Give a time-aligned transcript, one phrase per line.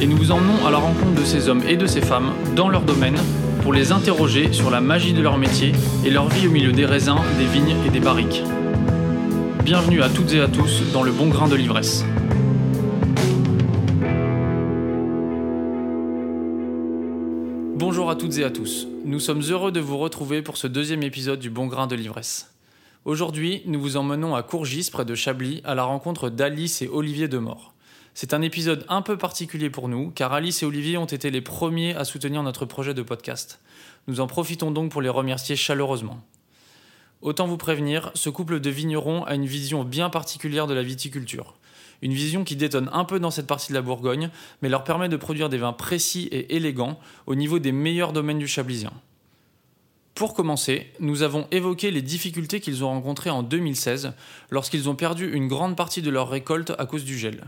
[0.00, 2.68] et nous vous emmenons à la rencontre de ces hommes et de ces femmes dans
[2.68, 3.16] leur domaine
[3.62, 5.72] pour les interroger sur la magie de leur métier
[6.04, 8.42] et leur vie au milieu des raisins, des vignes et des barriques.
[9.64, 12.04] Bienvenue à toutes et à tous dans le bon grain de l'ivresse.
[17.76, 18.86] Bonjour à toutes et à tous.
[19.04, 22.52] Nous sommes heureux de vous retrouver pour ce deuxième épisode du Bon Grain de l'Ivresse.
[23.04, 27.28] Aujourd'hui, nous vous emmenons à Courgis, près de Chablis, à la rencontre d'Alice et Olivier
[27.28, 27.74] Demort.
[28.20, 31.40] C'est un épisode un peu particulier pour nous, car Alice et Olivier ont été les
[31.40, 33.60] premiers à soutenir notre projet de podcast.
[34.08, 36.20] Nous en profitons donc pour les remercier chaleureusement.
[37.22, 41.54] Autant vous prévenir, ce couple de vignerons a une vision bien particulière de la viticulture.
[42.02, 44.30] Une vision qui détonne un peu dans cette partie de la Bourgogne,
[44.62, 48.40] mais leur permet de produire des vins précis et élégants au niveau des meilleurs domaines
[48.40, 48.90] du Chablisien.
[50.18, 54.14] Pour commencer, nous avons évoqué les difficultés qu'ils ont rencontrées en 2016
[54.50, 57.44] lorsqu'ils ont perdu une grande partie de leur récolte à cause du gel.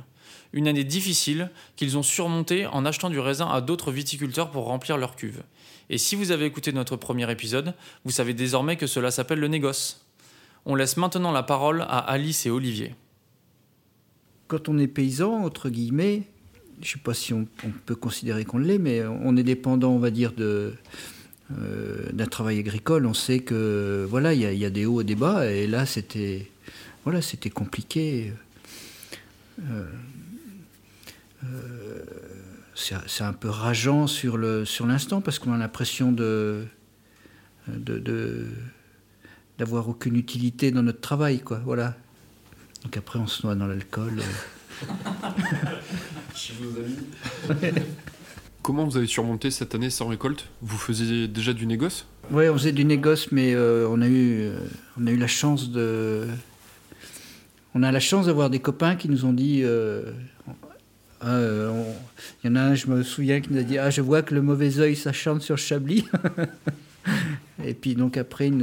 [0.53, 4.99] Une année difficile qu'ils ont surmontée en achetant du raisin à d'autres viticulteurs pour remplir
[4.99, 5.43] leurs cuves.
[5.89, 9.49] Et si vous avez écouté notre premier épisode, vous savez désormais que cela s'appelle le
[9.49, 10.07] négoce.
[10.65, 12.95] On laisse maintenant la parole à Alice et Olivier.
[14.47, 16.23] quand on est paysan, entre guillemets,
[16.81, 19.91] je ne sais pas si on, on peut considérer qu'on l'est, mais on est dépendant,
[19.91, 20.75] on va dire, de,
[21.51, 23.07] d'un travail agricole.
[23.07, 25.47] On sait que voilà, il y, a- il y a des hauts et des bas,
[25.51, 26.49] et là, c'était
[27.05, 28.33] voilà, c'était compliqué.
[29.69, 29.85] Euh,
[31.45, 32.03] euh,
[32.75, 36.65] c'est un peu rageant sur le sur l'instant parce qu'on a l'impression de
[37.69, 38.47] de-
[39.59, 41.61] d'avoir aucune utilité dans notre travail, quoi.
[41.65, 41.95] Voilà.
[42.85, 44.23] Donc après, on se noie dans l'alcool.
[47.51, 47.71] euh.
[48.63, 50.49] Comment vous avez surmonté cette année sans récolte?
[50.61, 52.07] Vous faisiez déjà du négoce?
[52.31, 54.59] Ouais, on faisait du négoce, mais euh, on, a eu, euh,
[55.01, 56.27] on a eu la chance de.
[57.75, 59.63] On a la chance d'avoir des copains qui nous ont dit.
[59.65, 60.13] euh,
[61.25, 61.27] Il
[62.45, 64.35] y en a un, je me souviens, qui nous a dit Ah, je vois que
[64.35, 66.05] le mauvais œil, ça sur Chablis.
[67.65, 68.57] Et puis, donc, après, ils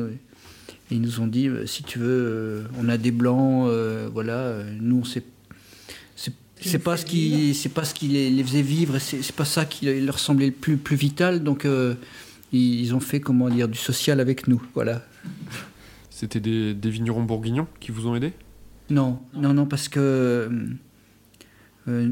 [1.02, 3.68] nous, ont dit Si tu veux, on a des blancs,
[4.14, 5.22] voilà, nous, on sait.
[5.22, 5.37] c'est-
[6.62, 9.46] C'est pas, ce qui, c'est pas ce qui les, les faisait vivre, c'est c'est pas
[9.46, 11.44] ça qui leur semblait le plus, plus vital.
[11.44, 11.94] Donc, euh,
[12.52, 14.62] ils ils ont fait, comment dire, du social avec nous.
[14.74, 15.04] Voilà.
[16.10, 18.34] C'était des, des vignerons bourguignons qui vous ont aidé?
[18.90, 20.50] Non, non, non, parce que
[21.88, 22.12] euh,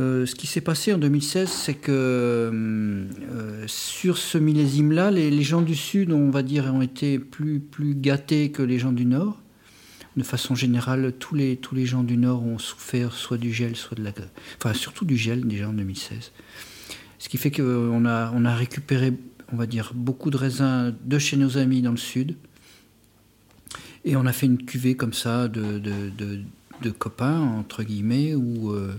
[0.00, 5.42] euh, ce qui s'est passé en 2016, c'est que euh, sur ce millésime-là, les, les
[5.42, 9.04] gens du Sud, on va dire, ont été plus, plus gâtés que les gens du
[9.04, 9.41] Nord.
[10.16, 14.04] De façon générale, tous les, gens du Nord ont souffert soit du gel, soit de
[14.04, 14.12] la...
[14.58, 16.32] Enfin, surtout du gel déjà en 2016.
[17.18, 19.14] Ce qui fait qu'on a, on a récupéré,
[19.52, 22.36] on va dire, beaucoup de raisins de chez nos amis dans le Sud.
[24.04, 26.10] Et on a fait une cuvée comme ça de, de,
[26.80, 28.92] de- copains, entre guillemets, où euh,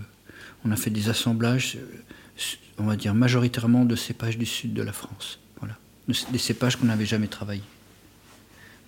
[0.64, 2.42] on a fait des assemblages, euh,
[2.78, 5.38] on va dire majoritairement de cépages du sud de la France.
[5.60, 5.76] Voilà.
[6.08, 7.62] De- Des cépages qu'on n'avait jamais travaillés.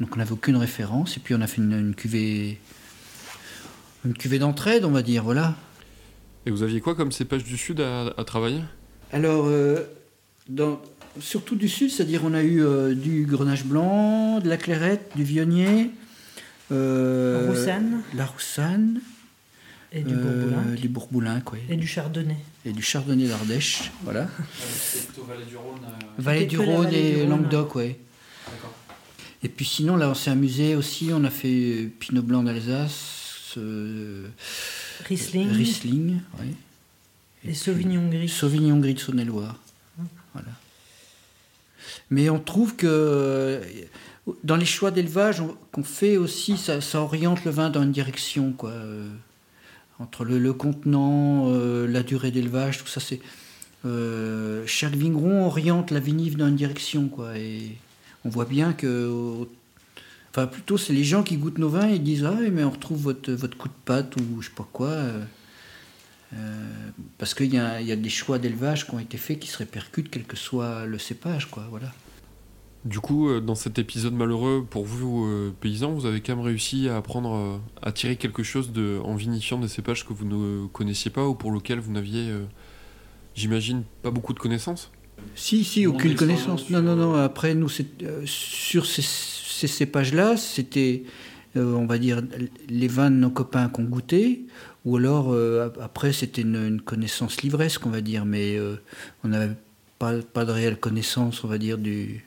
[0.01, 2.59] Donc on n'avait aucune référence, et puis on a fait une, une cuvée,
[4.05, 5.55] une cuvée d'entraide, on va dire, voilà.
[6.45, 8.61] Et vous aviez quoi comme cépage du sud à, à travailler?
[9.13, 9.81] Alors, euh,
[10.49, 10.81] dans-
[11.19, 15.25] surtout du sud, c'est-à-dire on a eu euh, du grenache blanc, de la clairette, du
[15.25, 15.91] vionnier,
[16.73, 19.01] euh, Roussanne la roussanne,
[19.93, 22.37] et du euh, bourboulin les bourboulins, quoi, et du chardonnay.
[22.67, 24.29] et du chardonnay d'Ardèche, voilà.
[24.69, 25.81] C'est plutôt Vallée du Rhône.
[26.19, 27.31] Vallée du Rhône vallée du et Rhône.
[27.31, 27.99] Languedoc, ouais.
[28.47, 28.75] D'accord.
[29.47, 31.47] Et puis sinon, là, on s'est amusé aussi, on a fait
[31.85, 34.27] euh, Pinot Blanc d'Alsace, euh,
[35.05, 36.19] Riesling, Riesling,
[37.47, 38.29] et Sauvignon gris.
[38.29, 39.57] Sauvignon gris de Saône-et-Loire.
[40.33, 40.49] Voilà.
[42.11, 43.61] Mais on trouve que euh,
[44.43, 47.93] dans les choix d'élevage on- qu'on fait aussi, ça, ça oriente le vin dans une
[47.93, 48.71] direction, quoi.
[48.71, 49.09] euh,
[50.01, 53.21] entre le, le contenant, euh, la durée d'élevage, tout ça, c'est.
[53.85, 57.39] euh, chaque vigneron oriente la vinif dans une direction, quoi.
[57.39, 57.77] Et
[58.27, 59.47] on voit bien que.
[60.31, 63.01] Enfin, plutôt, c'est les gens qui goûtent nos vins et disent Ah, mais on retrouve
[63.03, 64.89] votre, coup de pâte ou je sais pas quoi.
[64.89, 65.25] euh,
[66.35, 66.89] euh,
[67.19, 70.25] parce qu'il y, a- des choix d'élevage qui ont été faits qui se répercutent, quel
[70.25, 71.65] que soit le cépage, quoi.
[71.71, 71.93] Voilà.
[72.85, 76.89] Du coup, euh, dans cet épisode malheureux, pour vous, paysans, vous avez quand même réussi
[76.89, 81.13] à apprendre à tirer quelque chose de, en vinifiant des cépages que vous ne connaissiez
[81.13, 82.31] pas ou pour lesquels vous n'aviez,
[83.37, 84.91] j'imagine, pas beaucoup de connaissances?
[85.35, 86.71] Si, si, aucune connaissance.
[86.71, 87.15] Non, non, non.
[87.15, 87.69] Après, nous,
[88.03, 91.05] euh, sur ces, ces cépages-là, c'était,
[91.57, 92.23] euh, on va dire,
[92.69, 94.41] les vins de nos copains qu'on goûtait,
[94.87, 98.59] ou alors, euh, ap- après, c'était une, une connaissance livresque, on va dire, mais
[99.25, 99.55] on n'avait
[99.99, 102.25] pas, pas de réelle connaissance, on va dire, du,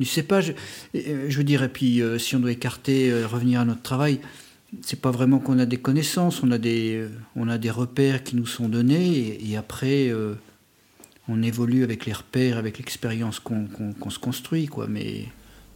[0.00, 0.54] du cépage.
[0.94, 4.20] Et, je veux dire, et puis, si on doit écarter, revenir à notre travail,
[4.82, 7.04] c'est pas vraiment qu'on a des connaissances, on a des,
[7.36, 10.10] on a des repères qui nous sont donnés, et, et après.
[11.28, 14.86] On évolue avec les repères, avec l'expérience qu'on se construit, quoi.
[14.88, 15.26] Mais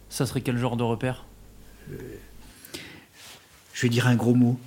[0.09, 1.25] Ça serait quel genre de repère?
[3.73, 4.59] Je vais dire un gros mot.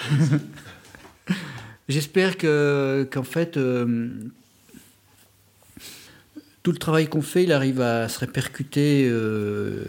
[1.88, 4.08] J'espère que qu'en fait euh,
[6.62, 9.08] tout le travail qu'on fait, il arrive à se répercuter.
[9.08, 9.84] euh,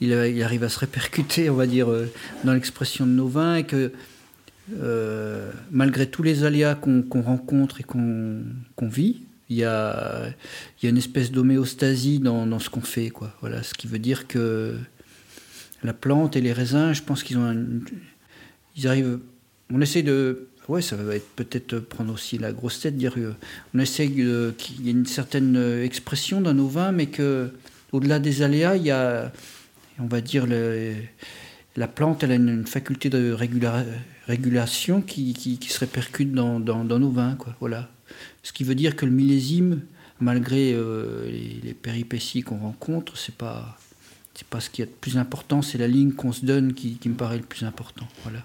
[0.00, 0.12] il,
[0.42, 2.12] arrive à se répercuter, on va dire, euh,
[2.44, 3.92] dans l'expression de nos vins et que
[5.70, 8.42] malgré tous les aléas qu'on rencontre et qu'on
[8.76, 10.26] qu'on vit, il y a,
[10.82, 13.10] y a une espèce d'homéostasie dans, dans ce qu'on fait.
[13.10, 13.34] Quoi.
[13.40, 14.76] Voilà, ce qui veut dire que
[15.82, 17.66] la plante et les raisins, je pense qu'ils ont un-
[18.76, 19.18] ils arrivent.
[19.72, 20.48] On essaie de.
[20.68, 23.14] Ouais, ça va être peut-être prendre aussi la grosse tête, dire.
[23.18, 23.32] euh,
[23.74, 27.50] On essaie qu'il y ait une certaine expression dans nos vins, mais que
[27.92, 29.30] au-delà des aléas, il y a,
[29.98, 30.94] on va dire, le-
[31.76, 33.84] la plante, elle a une, faculté de régula-
[34.26, 37.54] régulation qui, qui- qui se répercute dans, dans- dans nos vins, quoi.
[37.60, 37.90] Voilà.
[38.42, 39.82] Ce qui veut dire que le millésime,
[40.20, 43.78] malgré euh, les, les péripéties qu'on rencontre, c'est pas
[44.34, 46.96] c'est pas ce qui est le plus important, c'est la ligne qu'on se donne qui,
[46.96, 48.06] qui me paraît le plus important.
[48.24, 48.40] Voilà.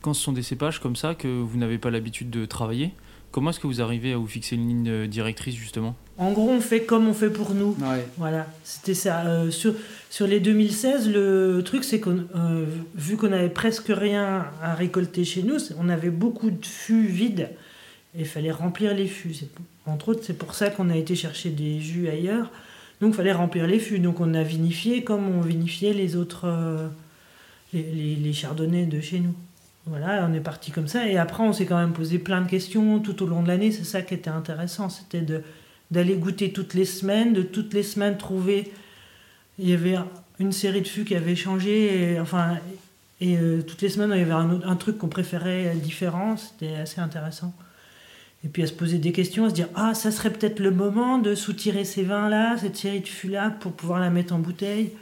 [0.00, 2.92] Quand ce sont des cépages comme ça que vous n'avez pas l'habitude de travailler,
[3.30, 5.96] comment est-ce que vous arrivez à vous fixer une ligne euh, directrice justement?
[6.18, 7.76] En gros, on fait comme on fait pour nous.
[8.18, 9.26] Voilà, c'était ça.
[9.26, 9.74] Euh, sur,
[10.10, 15.24] sur les 2016, le truc, c'est qu'on, euh, vu qu'on avait presque rien à récolter
[15.24, 17.48] chez nous, on avait beaucoup de fûts vides
[18.14, 19.34] et il fallait remplir les fûts.
[19.86, 22.50] Entre autres, c'est pour ça qu'on a été chercher des jus ailleurs.
[23.00, 23.98] Donc, il fallait remplir les fûts.
[23.98, 26.88] Donc, on a vinifié comme on vinifiait les autres, euh,
[27.72, 29.34] les, les, chardonnays de chez nous.
[29.86, 31.08] Voilà, on est parti comme ça.
[31.08, 33.72] Et après, on s'est quand même posé plein de questions tout au long de l'année.
[33.72, 34.88] C'est ça qui était intéressant.
[34.88, 35.24] C'était
[35.90, 38.70] d'aller goûter toutes les semaines, de toutes les semaines trouver.
[39.58, 39.96] Il y avait
[40.38, 42.58] une série de fûts qui avait changé, et, enfin,
[43.20, 47.00] et euh, toutes les semaines il y avait un truc qu'on préférait différent, c'était assez
[47.00, 47.52] intéressant.
[48.44, 50.72] Et puis à se poser des questions, à se dire ah ça serait peut-être le
[50.72, 54.34] moment de soutirer ces vins là, cette série de fûts là pour pouvoir la mettre
[54.34, 54.92] en bouteille.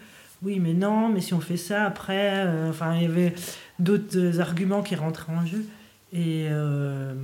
[0.42, 3.34] Oui mais non, mais si on fait ça après, euh, enfin il y avait
[3.78, 5.64] d'autres euh, arguments qui rentraient en jeu.
[6.12, 7.14] Et euh,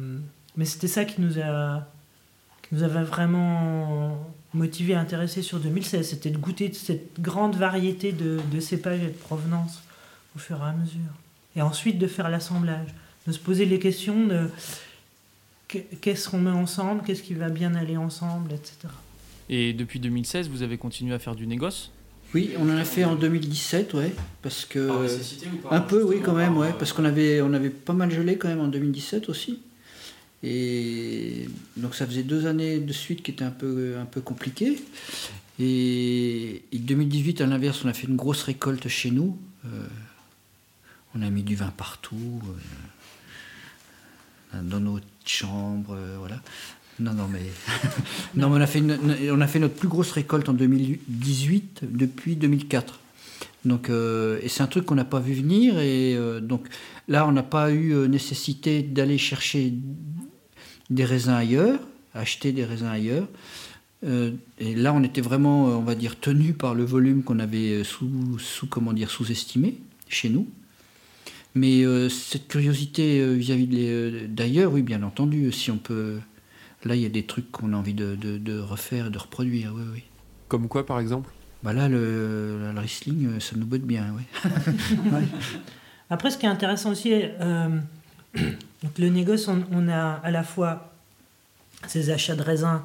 [0.57, 1.87] mais c'était ça qui nous a
[2.63, 4.19] qui nous avait vraiment
[4.55, 9.83] motivé, intéressé sur 2016, c'était de goûter cette grande variété de, cépages et de provenance
[10.35, 11.13] au fur et à mesure.
[11.55, 12.89] Et ensuite de faire l'assemblage,
[13.27, 14.29] de se poser les questions
[15.69, 18.89] qu'est-ce qu'on met ensemble, qu'est-ce qui va bien aller ensemble, etc.
[19.49, 21.93] Et depuis 2016, vous avez continué à faire du négoce?
[22.35, 24.91] Oui, on en a fait en 2017, ouais, parce que
[25.71, 28.49] un peu, oui, quand même, ouais, parce qu'on avait on avait pas mal gelé quand
[28.49, 29.61] même en 2017 aussi.
[30.43, 34.77] Et donc ça faisait deux années de suite qui étaient un peu, un peu compliquées.
[35.59, 39.39] Et, et 2018, à l'inverse, on a fait une grosse récolte chez nous.
[39.65, 39.87] Euh,
[41.15, 42.43] on a mis du vin partout,
[44.55, 46.41] euh, dans nos chambres, euh, voilà.
[46.99, 47.43] Non, non, mais,
[48.35, 48.83] non, on, a fait
[49.31, 53.01] on a fait notre plus grosse récolte en 2018 depuis 2004.
[53.65, 55.79] Donc, euh, et c'est un truc qu'on n'a pas vu venir.
[55.79, 56.67] Et euh, donc
[57.09, 59.75] là, on n'a pas eu nécessité d'aller chercher
[60.89, 61.81] des raisins ailleurs,
[62.15, 63.29] acheter des raisins ailleurs.
[64.59, 68.39] Et là, on était vraiment, on va dire, tenu par le volume qu'on avait sous,
[68.39, 69.79] sous, comment dire, sous-estimé
[70.09, 70.47] chez nous.
[71.57, 75.79] Mais euh, cette curiosité euh, vis-à-vis de les- euh, d'ailleurs, oui, bien entendu, si on
[75.79, 76.19] peut.
[76.85, 79.73] Là, il y a des trucs qu'on a envie de, de- de refaire, de reproduire,
[79.75, 80.03] oui, oui.
[80.49, 81.31] Comme quoi, par exemple?
[81.63, 84.51] Bah là, le, le Riesling, euh, ça nous botte bien, oui.
[86.11, 87.69] Après, ce qui est intéressant aussi, euh,
[88.37, 90.93] donc le négoce, on, on a à la fois
[91.89, 92.83] ces achats de raisins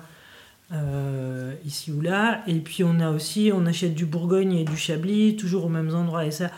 [0.71, 4.77] euh, ici ou là, et puis on a aussi, on achète du Bourgogne et du
[4.77, 6.25] Chablis, toujours aux mêmes endroits.
[6.25, 6.49] Et ça,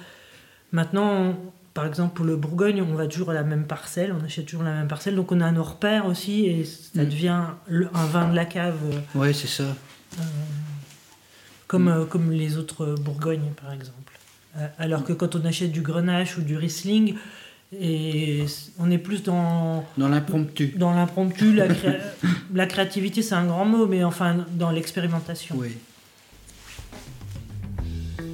[0.71, 1.35] maintenant, on-
[1.73, 4.63] par exemple, pour le Bourgogne, on va toujours à la même parcelle, on achète toujours
[4.63, 7.05] la même parcelle, donc on a nos repères aussi, et ça Mm.
[7.05, 8.77] devient le- un vin de la cave.
[8.91, 9.63] euh, Ouais, c'est ça.
[11.67, 14.13] comme, euh, comme les autres Bourgognes, par exemple.
[14.57, 17.15] Euh, alors que quand on achète du Grenache ou du Riesling,
[17.75, 18.45] et
[18.77, 20.75] on est plus dans, Dans l'impromptu.
[20.77, 21.65] dans l'impromptu, la,
[22.53, 25.55] la créativité c'est un grand mot, mais enfin dans l'expérimentation.
[25.57, 25.75] Oui.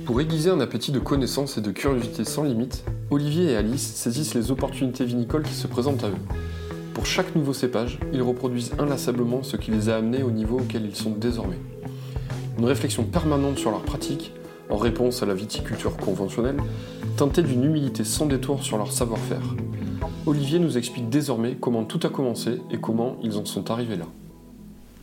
[0.09, 4.33] Pour aiguiser un appétit de connaissance et de curiosité sans limite, Olivier et Alice saisissent
[4.33, 6.17] les opportunités vinicoles qui se présentent à eux.
[6.95, 10.87] Pour chaque nouveau cépage, ils reproduisent inlassablement ce qui les a amenés au niveau auquel
[10.87, 11.59] ils sont désormais.
[12.57, 14.33] Une réflexion permanente sur leur pratique,
[14.71, 16.57] en réponse à la viticulture conventionnelle,
[17.15, 19.43] teintée d'une humilité sans détour sur leur savoir-faire.
[20.25, 24.07] Olivier nous explique désormais comment tout a commencé et comment ils en sont arrivés là.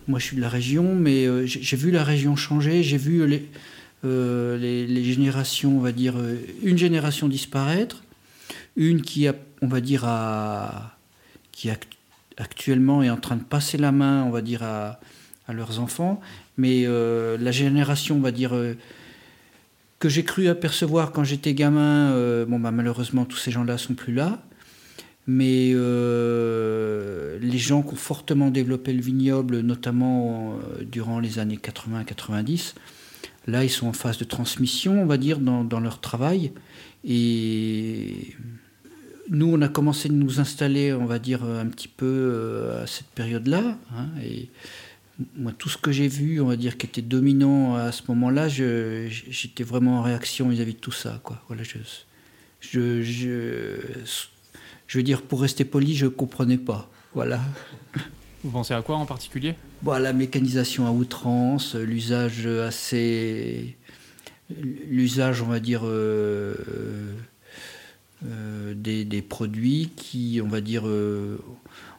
[0.09, 2.85] Moi, je suis de la région, mais euh, j'ai vu la région changer.
[2.85, 3.49] J'ai vu les,
[4.05, 8.05] euh, les, générations, on va dire, euh, une génération disparaître,
[8.77, 10.97] une qui, a, on va dire, a,
[11.53, 11.71] qui
[12.37, 15.01] actuellement est en train de passer la main, on va dire, à,
[15.49, 16.21] à leurs enfants.
[16.59, 18.53] Mais la génération, on va dire,
[19.99, 24.13] que j'ai cru apercevoir quand j'étais gamin, bon, bah, malheureusement, tous ces gens-là sont plus
[24.13, 24.43] là
[25.27, 31.59] mais euh, les gens qui ont fortement développé le vignoble, notamment euh, durant les années
[31.59, 32.75] 80-90,
[33.47, 36.53] là, ils sont en phase de transmission, on va dire, dans, leur travail.
[37.05, 38.35] Et
[39.31, 42.87] nous, on a commencé de nous installer, on va dire, un petit peu euh, à
[42.87, 43.79] cette période-là.
[43.95, 44.49] Hein, et
[45.37, 48.49] moi, tout ce que j'ai vu, on va dire, qui était dominant à ce moment-là,
[48.49, 51.21] j'étais vraiment en réaction vis-à-vis de tout ça.
[51.23, 51.43] Quoi.
[51.49, 51.79] Voilà, je,
[52.61, 53.77] je, je
[54.87, 56.89] je veux dire, pour rester poli, je ne comprenais pas.
[57.15, 57.41] Voilà.
[58.47, 59.57] Vous pensez à quoi en particulier?
[59.83, 63.77] Bon, La mécanisation à outrance, l'usage assez.
[64.89, 66.55] L'usage, on va dire, euh,
[68.25, 71.43] euh, des, produits qui, on va dire, euh,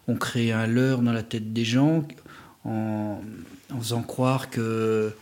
[0.07, 2.07] ont créé un leurre dans la tête des gens
[2.63, 3.19] en,
[3.77, 5.13] faisant croire que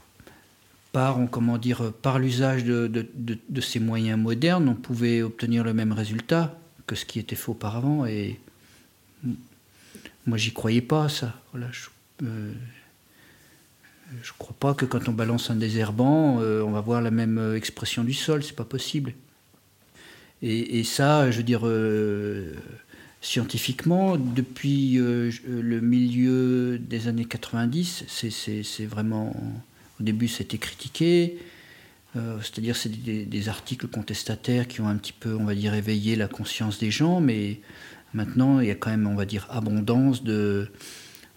[0.91, 5.91] par, comment dire, par l'usage de, de, ces moyens modernes, on pouvait obtenir le même
[5.91, 6.55] résultat
[6.85, 8.05] que ce qui était fait auparavant.
[8.05, 8.39] Et
[10.25, 11.39] moi, j'y croyais pas, ça.
[11.51, 11.87] Voilà, je,
[12.23, 12.53] euh,
[14.21, 17.37] je crois pas que quand on balance un désherbant, euh, on va voir la même
[17.37, 18.43] euh, expression du sol.
[18.43, 19.13] C'est pas possible.
[20.41, 21.65] Et, ça, je veux dire,
[23.19, 29.35] scientifiquement, depuis le milieu des années 90, c'est vraiment.
[29.99, 31.39] Au début, c'était critiqué.
[32.15, 36.15] Euh, c'est-à-dire c'est des, articles contestataires qui ont un petit peu, on va dire, éveillé
[36.15, 37.59] la conscience des gens, mais
[38.15, 40.71] maintenant il y a quand même, on va dire, abondance de,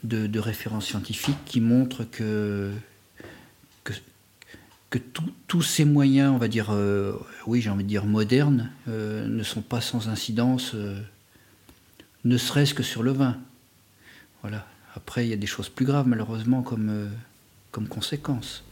[0.05, 2.73] de, références scientifiques qui montrent que,
[3.85, 4.99] que,
[5.47, 7.13] tous ces moyens, on va dire, euh,
[7.47, 10.75] oui j'ai envie de dire modernes, euh, ne sont pas sans incidence,
[12.25, 13.37] ne serait-ce que sur le vin.
[14.41, 14.67] Voilà.
[14.95, 17.11] Après, il y a des choses plus graves, malheureusement, comme,
[17.71, 18.65] comme conséquence.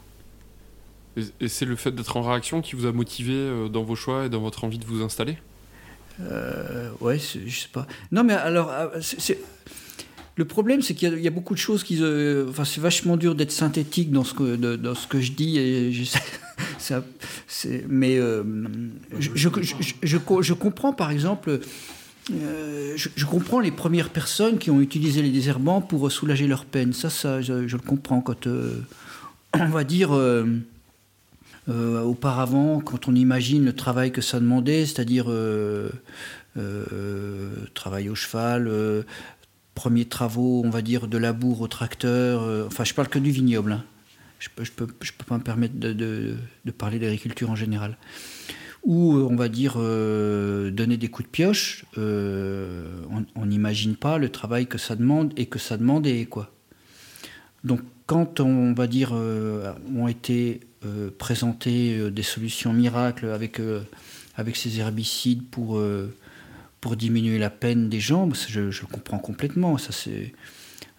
[1.40, 4.26] Et, c'est le fait d'être en réaction qui vous a motivé euh, dans vos choix
[4.26, 5.38] et dans votre envie de vous installer?
[6.20, 7.86] Euh, Ouais, je sais pas.
[8.12, 9.00] Non, mais alors, euh,
[10.36, 11.98] le problème, c'est qu'il y, a beaucoup de choses qui.
[12.00, 15.58] Euh, enfin, c'est vachement dur d'être synthétique dans ce que, dans ce que je dis.
[15.58, 15.92] Et
[16.78, 17.04] ça,
[17.88, 21.60] mais je, je, je, je, comprends, par exemple.
[22.30, 26.92] je, comprends les premières personnes qui ont utilisé les désherbants pour soulager leur peine.
[26.92, 28.46] Ça, ça je, le comprends quand,
[29.54, 30.10] on va dire,
[31.68, 35.90] euh, auparavant, quand on imagine le travail que ça demandait, c'est-à-dire euh,
[36.56, 38.70] euh, travail au cheval,
[39.74, 43.72] premiers travaux, on va dire, de labour au tracteur, enfin je parle que du vignoble,
[43.72, 43.84] hein.
[44.38, 44.86] je ne peux,
[45.26, 46.36] pas me permettre de,
[46.78, 47.96] parler d'agriculture en général.
[48.84, 54.78] Ou on va dire donner des coups de pioche, on n'imagine pas le travail que
[54.78, 56.26] ça demande et que ça demandait.
[56.26, 56.52] Quoi.
[57.64, 63.80] Donc quand on va dire ont été euh, présenter euh, des solutions miracles avec, euh,
[64.54, 65.80] ces herbicides pour,
[66.96, 69.76] diminuer la peine des gens, je, je comprends complètement.
[69.76, 70.32] Ça, c'est,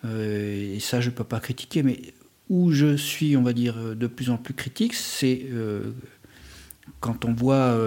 [0.04, 1.82] et ça, je ne peux pas critiquer.
[1.82, 2.14] Mais
[2.50, 5.46] où je suis, on va dire, de plus en plus critique, c'est
[7.00, 7.78] quand on voit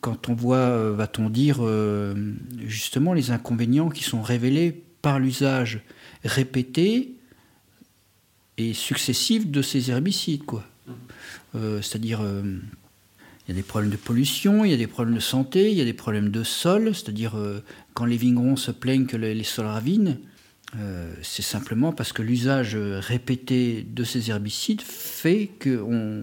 [0.00, 1.60] quand on voit, va-t-on dire,
[2.66, 5.80] justement les inconvénients qui sont révélés par l'usage
[6.22, 7.17] répété
[8.58, 10.44] et successives de ces herbicides.
[10.44, 10.64] Quoi.
[11.54, 12.42] Euh, c'est-à-dire, euh,
[13.46, 15.78] il y a des problèmes de pollution, il y a des problèmes de santé, il
[15.78, 17.62] y a des problèmes de sol, c'est-à-dire euh,
[17.94, 20.18] quand les vignerons se plaignent que les, sols ravinent,
[21.22, 26.22] c'est simplement parce que l'usage répété de ces herbicides fait qu'on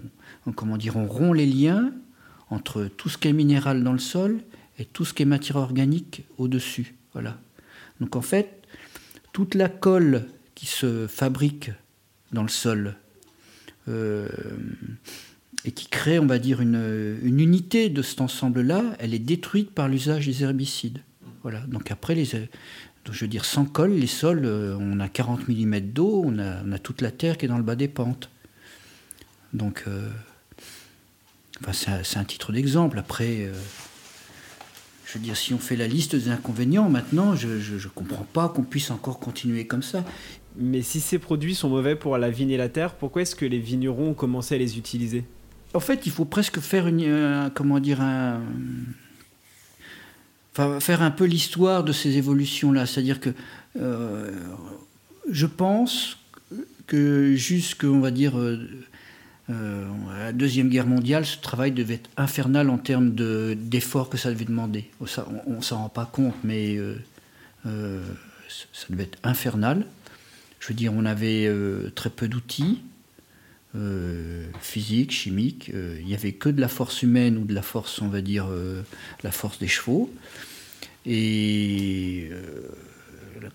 [0.54, 1.92] comment dire, on rompt les liens
[2.48, 4.38] entre tout ce qui est minéral dans le sol
[4.78, 6.94] et tout ce qui est matière organique au-dessus.
[7.12, 7.40] Voilà.
[8.00, 8.62] Donc en fait,
[9.32, 11.72] toute la colle qui se fabrique
[12.36, 12.94] dans le sol.
[13.88, 14.28] Euh,
[15.64, 19.88] et qui crée, on va dire, une, unité de cet ensemble-là, elle est détruite par
[19.88, 21.00] l'usage des herbicides.
[21.42, 21.60] Voilà.
[21.60, 22.40] Donc après, les, je
[23.10, 26.72] veux dire, sans colle, les sols, euh, on a 40 mm d'eau, on a, on
[26.72, 28.30] a, toute la terre qui est dans le bas des pentes.
[29.52, 30.08] Donc, euh,
[31.62, 32.98] Enfin, c'est un, titre d'exemple.
[32.98, 33.50] Après,
[35.06, 38.50] je veux dire, si on fait la liste des inconvénients, maintenant, je ne comprends pas
[38.50, 40.04] qu'on puisse encore continuer comme ça.
[40.58, 43.44] Mais si ces produits sont mauvais pour la vigne et la terre, pourquoi est-ce que
[43.44, 45.24] les vignerons ont commencé à les utiliser?
[45.74, 48.40] En fait, il faut presque faire une, comment dire un,
[50.80, 52.86] faire un peu l'histoire de ces évolutions-là.
[52.86, 53.30] C'est-à-dire que
[53.80, 54.30] euh,
[55.30, 56.18] je pense
[56.86, 58.66] que jusque, on va dire, euh,
[59.50, 59.84] euh,
[60.18, 64.44] la Deuxième Guerre mondiale, ce travail devait être infernal en termes d'efforts que ça devait
[64.44, 64.90] demander.
[65.46, 66.78] on ne s'en rend pas compte, mais
[67.64, 69.84] ça devait être infernal.
[70.66, 71.48] Je veux dire, on avait
[71.94, 72.82] très peu d'outils.
[74.60, 78.08] physiques, chimiques, il n'y avait que de la force humaine ou de la force, on
[78.08, 78.48] va dire,
[79.22, 80.12] la force des chevaux.
[81.04, 82.30] Et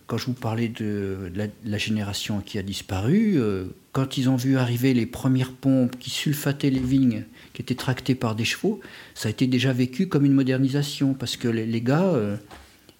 [0.08, 1.32] quand je vous parlais de
[1.64, 6.10] la, génération qui a disparu, euh, quand ils ont vu arriver les premières pompes qui
[6.10, 8.80] sulfataient les vignes, qui étaient tractées par des chevaux,
[9.16, 12.38] ça a été déjà vécu comme une modernisation, parce que les, gars, euh,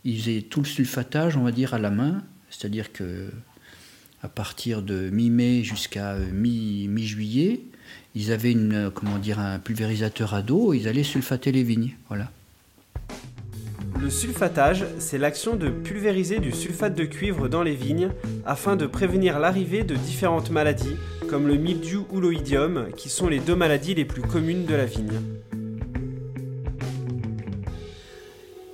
[0.04, 3.30] ils faisaient tout le sulfatage, on va dire, à la main, c'est-à-dire que
[4.24, 7.62] à partir de mi-mai jusqu'à euh, mi-juillet,
[8.14, 12.30] ils avaient une, comment dire, un pulvérisateur à dos, ils allaient sulfater les vignes, voilà.
[14.00, 18.10] Le sulfatage, c'est l'action de pulvériser du sulfate de cuivre dans les vignes
[18.46, 20.96] afin de prévenir l'arrivée de différentes maladies
[21.30, 24.86] comme le mildiou ou l'oïdium qui sont les deux maladies les plus communes de la
[24.86, 25.22] vigne.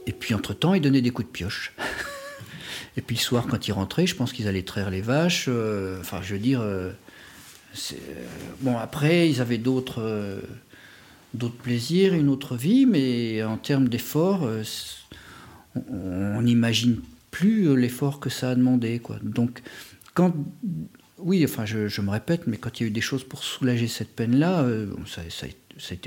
[0.06, 1.74] Et puis entre-temps, ils donnaient des coups de pioche.
[2.98, 5.46] Et puis le soir, quand ils rentraient, je pense qu'ils allaient traire les vaches.
[5.48, 6.62] Euh, enfin, je veux dire.
[6.62, 6.92] Euh,
[7.94, 7.96] euh,
[8.62, 10.42] bon, après, ils avaient d'autres
[11.63, 14.50] plaisirs, une autre vie, mais en termes d'efforts,
[15.75, 17.00] on n'imagine
[17.30, 18.98] plus l'effort que ça a demandé.
[18.98, 19.18] Quoi.
[19.22, 19.62] Donc,
[20.16, 20.34] quand,
[21.20, 23.88] oui, enfin, je, me répète, mais quand il y a eu des choses pour soulager
[23.88, 25.58] cette peine-là, euh, ça, a été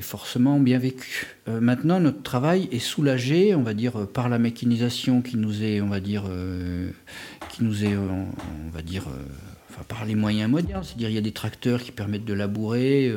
[0.03, 1.27] forcément bien vécu.
[1.49, 5.81] Euh, maintenant, notre travail est soulagé, on va dire, par la mécanisation qui nous est,
[5.81, 6.91] on va dire, euh,
[7.51, 9.05] qui nous est, on, va dire,
[9.71, 10.85] enfin, par les moyens modernes.
[10.85, 13.15] C'est-à-dire, il y a des tracteurs qui permettent de labourer.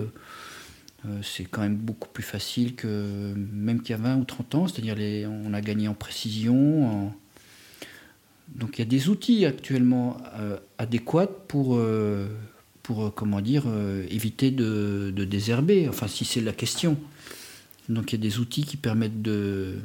[1.05, 4.55] Euh, c'est quand même beaucoup plus facile que même qu'il y a 20 ou 30
[4.55, 4.95] ans, c'est-à-dire
[5.27, 7.11] on a gagné en précision.
[8.55, 12.27] Donc il y a des outils actuellement euh, adéquats pour, euh,
[12.83, 13.63] pour comment dire,
[14.09, 16.97] éviter de, de, désherber, enfin si c'est la question.
[17.89, 19.77] Donc il y a des outils qui permettent de,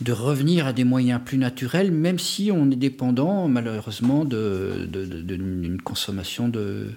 [0.00, 6.48] de revenir à des moyens plus naturels, même si on est dépendant malheureusement d'une consommation
[6.48, 6.90] de,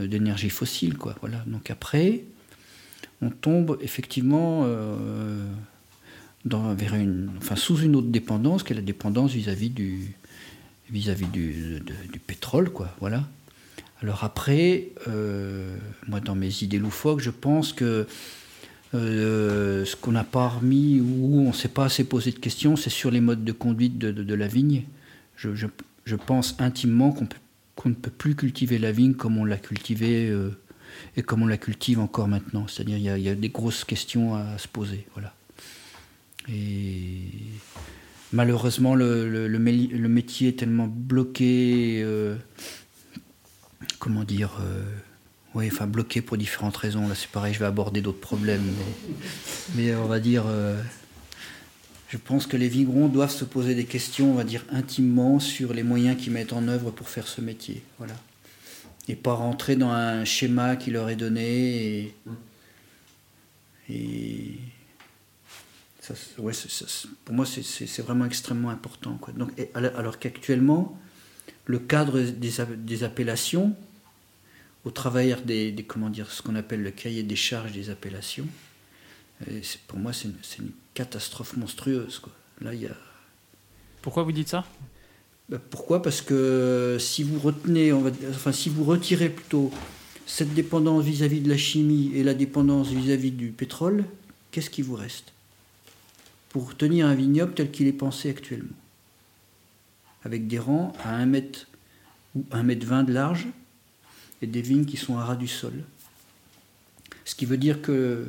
[0.00, 0.96] euh, d'énergie fossile.
[0.96, 1.16] Quoi.
[1.20, 1.42] Voilà.
[1.46, 2.24] Donc après,
[3.22, 5.44] on tombe effectivement euh,
[6.44, 10.14] dans, vers une, enfin, sous une autre dépendance, qui est la dépendance vis-à-vis du,
[10.90, 11.80] vis-à-vis du,
[12.12, 12.70] du, pétrole.
[12.70, 12.94] Quoi.
[13.00, 13.24] Voilà.
[14.04, 15.74] Alors après, euh,
[16.08, 18.06] moi dans mes idées loufoques, je pense que
[18.92, 22.90] ce qu'on n'a pas remis ou on ne s'est pas assez posé de questions, c'est
[22.90, 24.82] sur les modes de conduite de, la vigne.
[25.36, 30.50] Je, pense intimement qu'on ne peut plus cultiver la vigne comme on l'a cultivée euh,
[31.16, 32.68] et comme on la cultive encore maintenant.
[32.68, 35.06] C'est-à-dire il y, a des grosses questions à, se poser.
[35.14, 35.34] Voilà.
[36.52, 37.22] Et
[38.34, 39.48] malheureusement, le,
[40.08, 42.36] métier est tellement bloqué, euh,
[43.98, 44.82] comment dire, euh,
[45.54, 47.08] oui, enfin bloqué pour différentes raisons.
[47.08, 50.44] Là, c'est pareil, je vais aborder d'autres problèmes, mais, mais on va dire
[52.14, 55.74] je pense que les vignerons doivent se poser des questions, on va dire, intimement sur
[55.74, 57.82] les moyens qu'ils mettent en œuvre pour faire ce métier.
[57.98, 58.14] Voilà.
[59.08, 62.14] Et pas rentrer dans un schéma qui leur est donné.
[63.90, 64.58] Et,
[66.00, 66.14] ça,
[67.24, 69.18] pour moi, c'est vraiment extrêmement important.
[69.74, 70.96] Alors qu'actuellement,
[71.66, 73.74] le cadre des, appellations,
[74.84, 78.46] au travers des, comment dire, ce qu'on appelle le cahier des charges des appellations,
[79.86, 82.20] pour moi, c'est une, catastrophe monstrueuse.
[82.20, 82.32] Quoi.
[82.60, 82.96] Là, il y a...
[84.00, 84.64] Pourquoi vous dites ça?
[85.48, 86.02] Bah, Pourquoi?
[86.02, 89.72] Parce que si vous retenez, on va, enfin, si vous retirez plutôt
[90.24, 94.04] cette dépendance vis-à-vis de la chimie et la dépendance vis-à-vis du pétrole,
[94.52, 95.32] qu'est-ce qui vous reste?
[96.50, 98.76] Pour tenir un vignoble tel qu'il est pensé actuellement
[100.24, 101.66] Avec des rangs à 1 mètre
[102.34, 103.46] ou 1 mètre 20 de large
[104.42, 105.72] et des vignes qui sont à ras du sol.
[107.24, 108.26] Ce qui veut dire que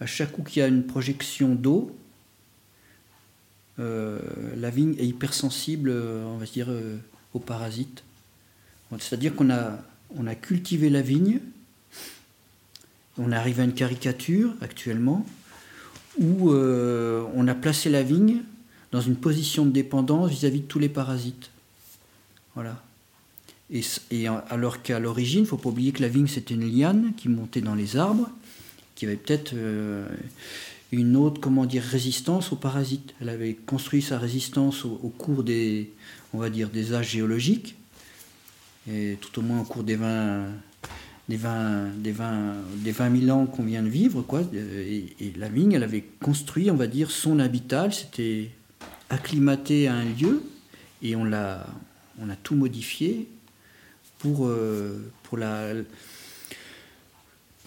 [0.00, 1.96] à chaque coup qu'il y a une projection d'eau,
[3.78, 4.18] euh,
[4.56, 6.96] la vigne est hypersensible, euh, on va dire, euh,
[7.34, 8.04] aux parasites.
[8.98, 9.78] C'est-à-dire qu'on a,
[10.16, 11.40] on a cultivé la vigne,
[13.16, 15.24] on arrive à une caricature actuellement,
[16.18, 18.42] où on a placé la vigne
[18.92, 21.50] dans une position de dépendance vis-à-vis de tous les parasites.
[22.54, 22.82] Voilà.
[23.70, 26.70] Et, et alors qu'à l'origine, il ne faut pas oublier que la vigne, c'était une
[26.70, 28.30] liane qui montait dans les arbres,
[28.94, 29.54] qui avait peut-être
[30.92, 33.14] une autre, comment dire, résistance aux parasites.
[33.20, 35.90] Elle avait construit sa résistance au, cours des,
[36.34, 37.74] on va dire, des âges géologiques,
[38.90, 40.48] et tout au moins au cours des 20,
[41.30, 44.42] des 20, des 20, des 20 000 ans qu'on vient de vivre, quoi.
[44.52, 48.50] Et, la vigne, elle avait construit, on va dire, son habitat, c'était
[49.12, 50.42] acclimaté à un lieu,
[51.02, 51.66] et on l'a,
[52.28, 53.28] a tout modifié
[54.18, 54.98] pour, euh,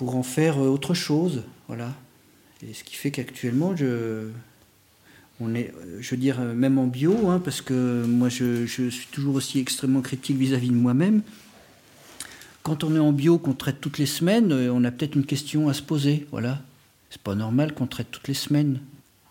[0.01, 1.93] en faire autre chose, voilà.
[2.67, 4.29] Et ce qui fait qu'actuellement, je,
[5.39, 10.01] on veux dire, même en bio, hein, parce que moi je, suis toujours aussi extrêmement
[10.01, 11.21] critique vis-à-vis de moi-même.
[12.63, 15.25] Quand on est en bio, qu'on traite toutes les semaines, euh, on a peut-être une
[15.25, 16.25] question à se poser.
[16.31, 16.61] Voilà.
[17.11, 18.79] C'est pas normal qu'on traite toutes les semaines.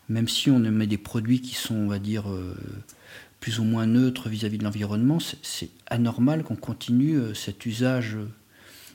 [0.09, 2.55] Même si on met des produits qui sont, on va dire, euh,
[3.41, 8.17] plus ou moins neutres vis-à-vis de l'environnement, c'est anormal qu'on continue euh, cet usage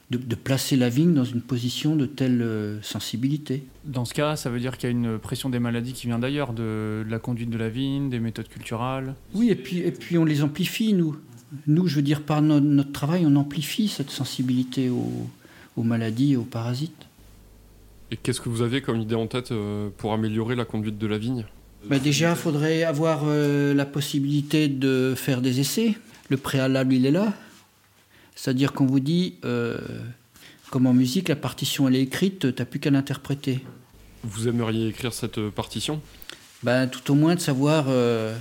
[0.09, 3.63] de, placer la vigne dans une position de telle euh, sensibilité.
[3.85, 6.17] Dans ce cas, ça veut dire qu'il y a une pression des maladies qui vient
[6.17, 9.13] d'ailleurs, de, la conduite de la vigne, des méthodes culturelles.
[9.35, 11.15] Oui, et puis, et puis on les amplifie, nous.
[11.67, 16.43] Nous, je veux dire, par notre travail, on amplifie cette sensibilité aux, maladies et aux
[16.43, 17.05] parasites.
[18.11, 21.07] Et qu'est-ce que vous avez comme idée en tête euh, pour améliorer la conduite de
[21.07, 21.45] la vigne?
[21.85, 25.93] Bah Déjà, il faudrait avoir euh, la possibilité de faire des essais.
[26.29, 27.33] Le préalable, il est là.
[28.35, 29.77] C'est-à-dire qu'on vous dit, euh,
[30.69, 33.59] comme en musique, la partition elle est écrite, tu n'as plus qu'à l'interpréter.
[34.23, 36.01] Vous aimeriez écrire cette partition?
[36.63, 38.35] Ben, Tout au moins de savoir, euh,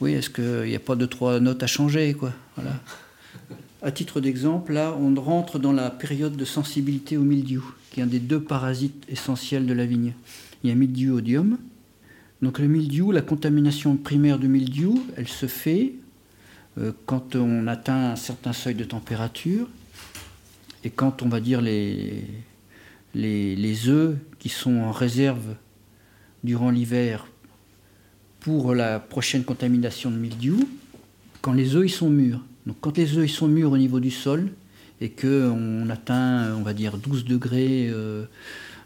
[0.00, 2.32] oui, est-ce qu'il n'y a pas deux, trois notes à changer quoi.
[2.56, 2.72] Voilà.
[3.82, 8.02] À titre d'exemple, là, on rentre dans la période de sensibilité au mildiou, qui est
[8.02, 10.14] un des deux parasites essentiels de la vigne.
[10.64, 11.58] Il y a mildiou odium.
[12.40, 15.92] Donc le mildiou, la contamination primaire du mildiou, elle se fait
[16.78, 19.68] euh, quand on atteint un certain seuil de température
[20.84, 22.24] et quand on va dire les,
[23.14, 25.54] les, œufs qui sont en réserve
[26.42, 27.26] durant l'hiver
[28.40, 30.68] pour la prochaine contamination de mildiou,
[31.42, 32.40] quand les œufs sont mûrs.
[32.66, 34.50] Donc quand les œufs sont mûrs au niveau du sol
[35.02, 38.24] et qu'on atteint, on va dire, 12 degrés euh,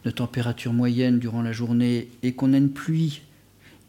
[0.07, 3.21] de température moyenne durant la journée et qu'on a une pluie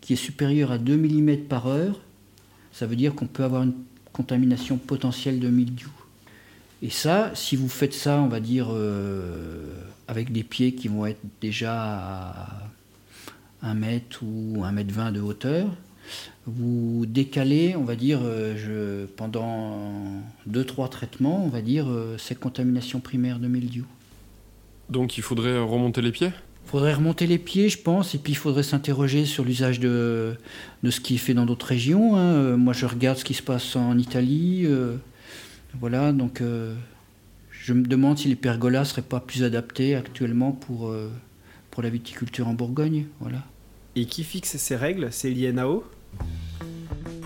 [0.02, 2.02] qui est supérieure à 2 mm par heure,
[2.74, 3.76] ça veut dire qu'on peut avoir une
[4.12, 5.90] contamination potentielle de mildiou.
[6.82, 9.74] Et ça, si vous faites ça, on va dire, euh,
[10.10, 12.70] avec des pieds qui vont être déjà à
[13.62, 15.70] 1 mètre ou 1 mètre 20 de hauteur,
[16.46, 20.02] vous décalez, on va dire, euh, je, pendant
[20.50, 23.86] 2-3 traitements, on va dire, euh, ces contaminations primaires de mildiou.
[24.90, 26.32] Donc il faudrait remonter les pieds?
[26.68, 30.36] Il faudrait remonter les pieds, je pense, et puis il faudrait s'interroger sur l'usage de,
[30.84, 32.18] de ce qui est fait dans d'autres régions.
[32.18, 32.34] Hein.
[32.34, 34.64] Euh, moi, je regarde ce qui se passe en Italie.
[34.66, 34.98] Euh,
[35.80, 36.76] voilà, donc euh,
[37.52, 40.94] je me demande si les pergolas ne seraient pas plus adaptés actuellement pour,
[41.72, 43.06] pour la viticulture en Bourgogne.
[43.22, 43.44] Voilà.
[43.96, 45.08] Et qui fixe ces règles?
[45.12, 45.86] C'est l'INAO?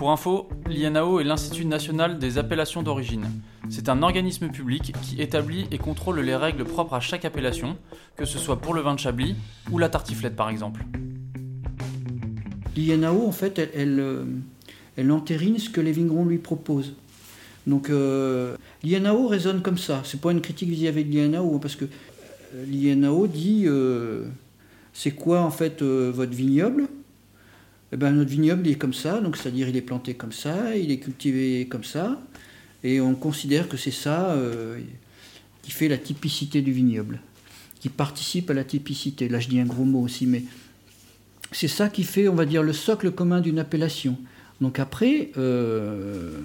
[0.01, 3.29] Pour info, l'INAO est l'Institut national des appellations d'origine.
[3.69, 7.77] C'est un organisme public qui établit et contrôle les règles propres à chaque appellation,
[8.15, 9.35] que ce soit pour le vin de Chablis
[9.69, 10.83] ou la tartiflette par exemple.
[12.75, 14.23] L'INAO, en fait, elle, euh,
[14.97, 16.95] elle, entérine ce que les vignerons lui proposent.
[17.67, 20.01] Donc euh, l'INAO raisonne comme ça.
[20.03, 23.67] C'est pas une critique vis-à-vis de l'INAO, hein, parce que euh, l'INAO dit
[24.93, 26.87] c'est quoi en fait votre vignoble?
[27.91, 30.91] Eh ben, notre vignoble est comme ça, donc c'est-à-dire il est planté comme ça, il
[30.91, 32.21] est cultivé comme ça,
[32.83, 34.79] et on considère que c'est ça euh,
[35.61, 37.19] qui fait la typicité du vignoble,
[37.79, 39.27] qui participe à la typicité.
[39.27, 40.43] Là je dis un gros mot aussi, mais
[41.51, 44.17] c'est ça qui fait, on va dire, le socle commun d'une appellation.
[44.61, 46.39] Donc après, euh,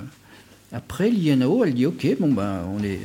[0.73, 3.01] après l'INAO, elle dit ok, bon ben on est,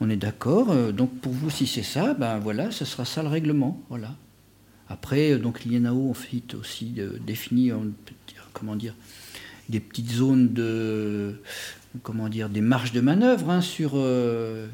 [0.00, 0.70] on est d'accord.
[0.70, 4.14] Euh, donc pour vous, si c'est ça, ben voilà, ce sera ça le règlement, voilà.
[4.88, 7.70] Après, euh, donc l'INAO fait aussi euh, définit,
[8.52, 8.94] comment dire,
[9.68, 11.34] des petites zones de,
[12.02, 14.66] comment dire, des marges de manœuvre hein, sur euh,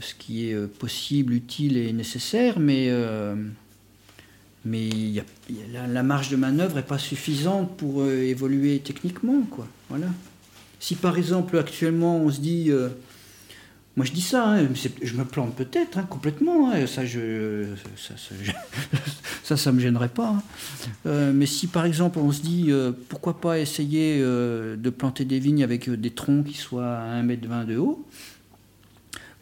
[0.00, 2.90] ce qui est possible, utile et nécessaire, mais
[4.66, 4.88] mais
[5.72, 9.66] la, marge de manœuvre n'est pas suffisante pour évoluer techniquement, quoi.
[9.90, 10.06] Voilà.
[10.80, 12.70] Si par exemple actuellement on se dit
[13.96, 14.68] moi je dis ça, hein,
[15.02, 17.64] je me plante peut-être hein, complètement, hein, ça, je,
[17.96, 18.14] ça,
[19.44, 20.42] ça, ça, me gênerait pas.
[21.06, 25.24] Euh, mais si par exemple on se dit euh, pourquoi pas essayer euh, de planter
[25.24, 28.04] des vignes avec des troncs qui soient à 1m20 de haut,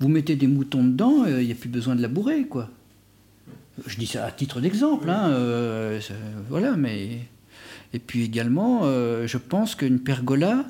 [0.00, 2.68] vous mettez des moutons dedans, il n'y a plus besoin de labourer quoi.
[3.86, 5.10] Je dis ça à titre d'exemple,
[6.50, 7.20] voilà, mais.
[7.94, 10.64] Et puis également, je pense qu'une pergola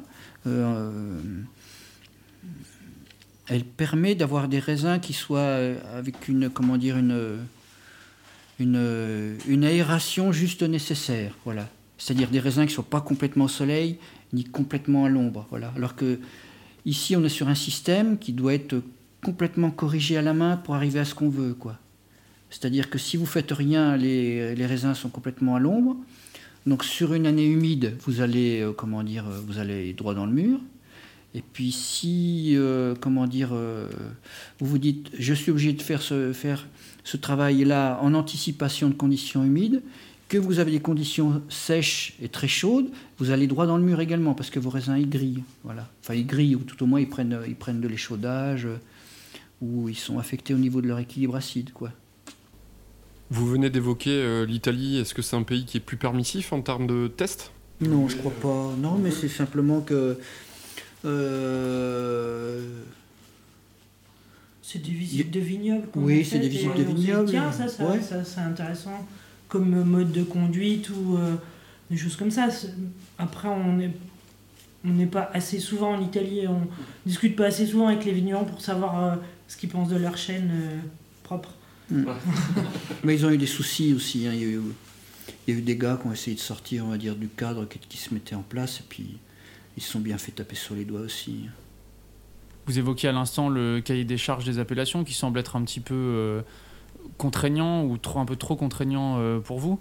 [3.48, 7.38] elle permet d'avoir des raisins qui soient euh, avec une comment dire une
[8.58, 11.34] une, aération juste nécessaire.
[11.44, 11.68] Voilà.
[11.98, 13.98] C'est-à-dire des raisins qui ne sont pas complètement au soleil
[14.32, 15.46] ni complètement à l'ombre.
[15.50, 15.72] Voilà.
[15.76, 16.18] Alors que
[16.86, 18.82] ici, on est sur un système qui doit être
[19.22, 21.54] complètement corrigé à la main pour arriver à ce qu'on veut.
[21.54, 21.78] Quoi.
[22.50, 25.96] C'est-à-dire que si vous faites rien, les, les raisins sont complètement à l'ombre.
[26.66, 30.26] Donc sur une année humide, vous allez, euh, comment dire, euh, vous allez droit dans
[30.26, 30.60] le mur.
[31.34, 33.50] Et puis si, euh, comment dire,
[34.60, 36.66] vous vous dites, je suis obligé de faire ce, faire
[37.04, 39.82] ce travail-là en anticipation de conditions humides,
[40.28, 44.00] que vous avez des conditions sèches et très chaudes, vous allez droit dans le mur
[44.00, 45.42] également, parce que vos raisins, ils grillent.
[45.62, 45.88] Voilà.
[46.02, 48.66] Enfin, ils grillent, ou tout au moins, ils prennent, ils prennent de l'échaudage,
[49.60, 51.92] ou ils sont affectés au niveau de leur équilibre acide, quoi.
[53.30, 54.98] Vous venez d'évoquer euh, l'Italie.
[54.98, 57.50] Est-ce que c'est un pays qui est plus permissif en termes de tests?
[57.80, 58.74] Non, je crois pas.
[58.78, 60.18] Non, mais c'est simplement que.
[61.04, 62.82] Euh,
[64.62, 65.88] c'est des visites de vignobles.
[65.94, 67.28] Oui, c'est des visites de vignobles.
[67.28, 69.06] Tiens, ça, ça, c'est intéressant
[69.48, 71.34] comme mode de conduite ou euh,
[71.90, 72.48] des choses comme ça.
[73.18, 73.92] Après, on n'est
[74.84, 76.66] on n'est pas assez souvent en Italie, on
[77.06, 80.50] discute pas assez souvent avec les vignerons pour savoir ce qu'ils pensent de leur chaîne
[81.22, 81.54] propre.
[81.90, 82.04] Mm.
[83.04, 84.26] Mais ils ont eu des soucis aussi.
[84.26, 84.32] Hein.
[84.34, 84.60] Il, y a eu,
[85.46, 87.28] il, y a eu, des gars qui ont essayé de sortir, on va dire, du
[87.28, 89.18] cadre qui, se mettait en place, et puis
[89.76, 91.46] ils se sont bien fait taper sur les doigts aussi.
[92.66, 95.80] Vous évoquiez à l'instant le cahier des charges des appellations qui semble être un petit
[95.80, 96.42] peu euh,
[97.18, 99.80] contraignant ou trop, un peu trop contraignant euh, pour vous.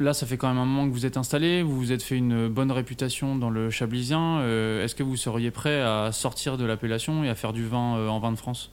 [0.00, 2.16] Là, ça fait quand même un moment que vous êtes installé, vous vous êtes fait
[2.16, 4.38] une bonne réputation dans le Chablisien.
[4.40, 8.08] Euh, est-ce que vous seriez prêt à sortir de l'appellation et à faire du vin
[8.08, 8.70] en vin de France?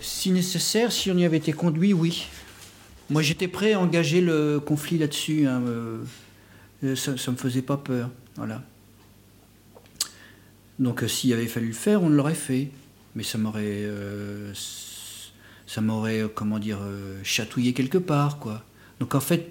[0.00, 2.26] Si nécessaire, si on y avait été conduit, oui.
[3.08, 5.46] Moi, j'étais prêt à engager le conflit là-dessus.
[5.46, 8.10] Hein, euh, ça ne me faisait pas peur.
[8.36, 8.62] Voilà.
[10.78, 12.70] Donc, euh, s'il avait fallu le faire, on l'aurait fait.
[13.14, 13.64] Mais ça m'aurait.
[13.64, 14.52] Euh,
[15.66, 16.78] ça m'aurait, comment dire,
[17.24, 18.62] chatouillé quelque part, quoi.
[19.00, 19.50] Donc, en fait,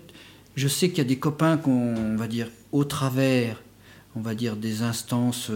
[0.56, 3.62] je sais qu'il y a des copains qu'on va dire au travers,
[4.16, 5.52] on va dire, des instances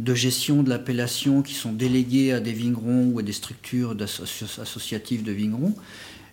[0.00, 5.22] de gestion de l'appellation qui sont délégués à des vignerons ou à des structures associatives
[5.22, 5.74] de vignerons.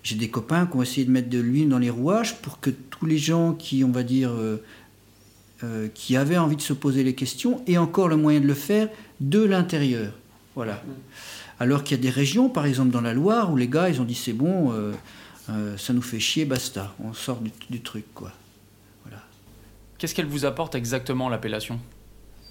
[0.04, 2.70] J'ai des copains qui ont essayé de mettre de l'huile dans les rouages pour que
[2.70, 4.64] tous les gens qui, on va dire, euh,
[5.64, 8.54] euh, qui avaient envie de se poser les questions aient encore le moyen de le
[8.54, 8.90] faire
[9.20, 10.12] de l'intérieur.
[10.56, 10.84] Voilà.
[11.60, 14.02] Alors qu'il y a des régions, par exemple dans la Loire, où les gars, ils
[14.02, 18.06] ont dit c'est bon, euh, ça nous fait chier, basta, on sort du, du truc,
[18.14, 18.32] quoi.
[19.04, 19.24] Voilà.
[19.98, 21.80] Qu'est-ce qu'elle vous apporte exactement l'appellation?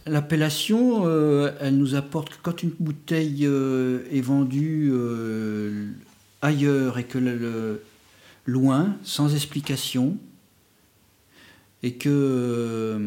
[0.08, 5.88] L'appellation, euh, elle nous apporte que quand une bouteille euh, est vendue euh,
[6.42, 7.82] ailleurs et que le,
[8.44, 10.16] loin, sans explication,
[11.82, 12.98] et que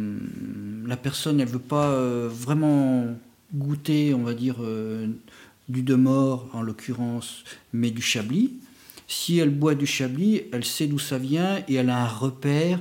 [0.86, 3.08] la personne, elle veut pas vraiment
[3.54, 4.58] goûter, on va dire,
[5.68, 8.54] du mort en l'occurrence, mais du chablis,
[9.08, 12.80] si elle boit du chablis, elle sait d'où ça vient et elle a un repère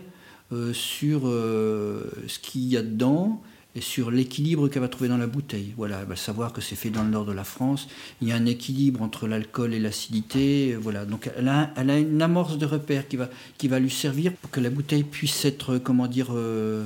[0.73, 3.43] sur ce qu'il y a dedans
[3.81, 5.75] sur l'équilibre qu'elle va trouver dans la bouteille.
[5.77, 7.89] Voilà, elle va savoir que c'est fait dans le nord de la France.
[8.21, 10.77] Il y a un équilibre entre l'alcool et l'acidité.
[10.77, 14.51] Voilà, donc elle a, une amorce de repère qui va, qui va lui servir pour
[14.51, 16.85] que la bouteille puisse être, comment dire, euh,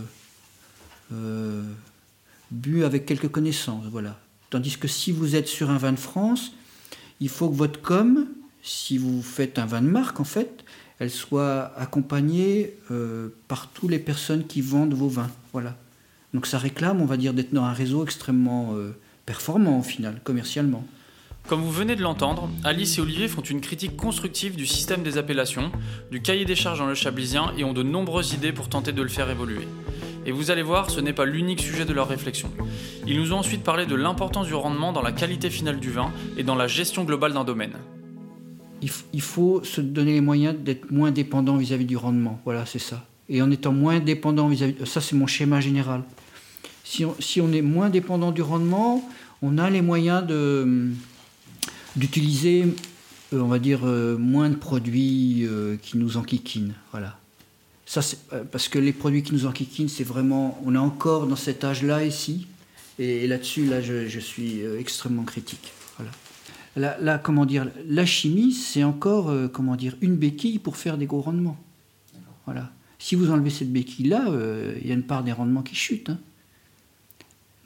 [1.13, 1.63] euh,
[2.51, 3.85] bu avec quelques connaissances.
[3.91, 4.19] Voilà.
[4.51, 6.53] Tandis que si vous êtes sur un vin de France,
[7.21, 8.27] il faut que votre com,
[8.63, 10.65] si vous faites un vin de marque en fait,
[10.99, 15.31] elle soit accompagnée euh, par toutes les personnes qui vendent vos vins.
[15.53, 15.77] Voilà.
[16.35, 20.21] Donc ça réclame, on va dire, d'être dans un réseau extrêmement euh, performant au final,
[20.25, 20.85] commercialement.
[21.49, 25.19] Comme vous venez de l'entendre, Alice et Olivier font une critique constructive du système des
[25.19, 25.73] appellations,
[26.11, 29.03] du cahier des charges dans le Chablisien et ont de nombreuses idées pour tenter de
[29.03, 29.67] le faire évoluer.
[30.25, 32.49] Et vous allez voir, ce n'est pas l'unique sujet de leur réflexion.
[33.09, 36.13] Ils nous ont ensuite parlé de l'importance du rendement dans la qualité finale du vin
[36.37, 37.75] et dans la gestion globale d'un domaine.
[39.13, 42.41] Il, faut se donner les moyens d'être moins dépendant vis-à-vis du rendement.
[42.45, 43.05] Voilà, c'est ça.
[43.29, 44.75] Et en étant moins dépendant vis-à-vis...
[44.75, 44.87] -vis...
[44.87, 46.03] Ça, c'est mon schéma général
[47.21, 49.09] si on, est moins dépendant du rendement,
[49.41, 50.25] on a les moyens
[51.97, 52.67] d'utiliser,
[53.33, 56.75] euh, on va dire, euh, moins de produits euh, qui nous enquiquinent.
[56.91, 57.19] Voilà.
[57.87, 58.03] Ça,
[58.51, 62.05] parce que les produits qui nous enquiquinent, c'est vraiment, on est encore dans cet âge-là
[62.05, 62.47] ici,
[62.99, 65.73] et, là-dessus, là, je, suis extrêmement critique.
[65.97, 66.97] Voilà.
[67.01, 71.23] Là, comment dire, la chimie, c'est encore, comment dire, une béquille pour faire des gros
[71.23, 71.59] rendements.
[72.45, 72.71] Voilà.
[72.99, 74.27] Si vous enlevez cette béquille-là,
[74.81, 76.11] il y a une part des rendements qui chute.
[76.11, 76.19] Hein.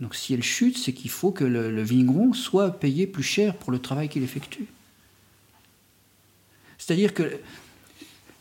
[0.00, 3.72] Donc si elle chute, c'est qu'il faut que le, vigneron soit payé plus cher pour
[3.72, 4.66] le travail qu'il effectue.
[6.78, 7.38] C'est-à-dire que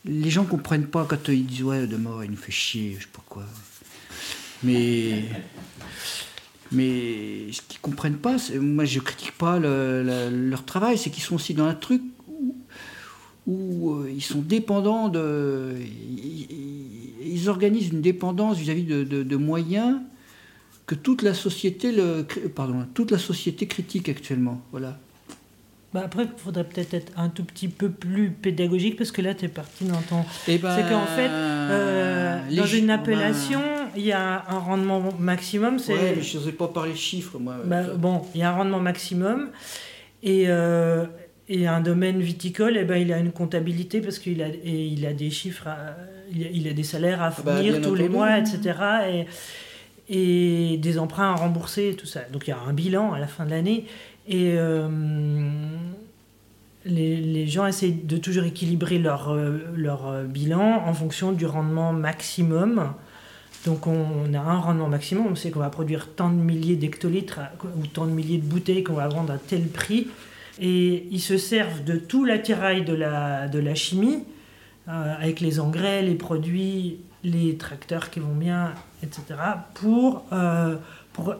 [0.03, 2.95] les gens ne comprennent pas quand ils disent ouais de mort il nous fait chier,
[2.99, 3.45] je sais pas quoi.
[4.63, 5.23] Mais
[6.71, 11.53] mais ce qu'ils comprennent pas, moi je critique pas leur travail, c'est qu'ils sont aussi
[11.53, 12.01] dans un truc
[13.47, 15.75] où ils sont dépendants de.
[17.23, 19.99] Ils, organisent une dépendance vis-à-vis de, moyens
[20.85, 24.61] que toute la société, le, pardon, toute la société critique actuellement.
[24.71, 24.97] Voilà.
[25.93, 29.33] Bah après, il faudrait peut-être être un tout petit peu plus pédagogique parce que là,
[29.33, 30.25] tu es parti dans ton.
[30.47, 33.61] Eh ben, c'est qu'en fait, euh, dans une appellation,
[33.95, 35.77] il y a un rendement maximum.
[35.87, 37.55] Ouais, je n'osais pas parler chiffres, moi.
[37.63, 39.51] Bah, bon, il y a un rendement maximum.
[40.21, 41.05] Et, euh,
[41.47, 45.05] et un domaine viticole, eh ben, il a une comptabilité parce qu'il a, et il
[45.05, 45.69] a des chiffres,
[46.33, 48.73] il, a, des salaires à ah bah, fournir tous les mois, etc.
[49.13, 49.25] Et,
[50.09, 52.21] et des emprunts à rembourser, tout ça.
[52.31, 53.85] Donc il y a un bilan à la fin de l'année.
[54.27, 54.87] Et euh,
[56.85, 61.45] les, les, gens essayent de toujours équilibrer leur, euh, leur euh, bilan en fonction du
[61.45, 62.93] rendement maximum.
[63.65, 67.39] Donc on, a un rendement maximum, on sait qu'on va produire tant de milliers d'hectolitres
[67.63, 70.07] ou tant de milliers de bouteilles qu'on va vendre à tel prix.
[70.59, 74.23] Et ils se servent de tout l'attirail de la, de la chimie,
[74.87, 79.23] avec les engrais, les produits, les tracteurs qui vont bien, etc.,
[79.73, 80.23] pour
[81.15, 81.33] pour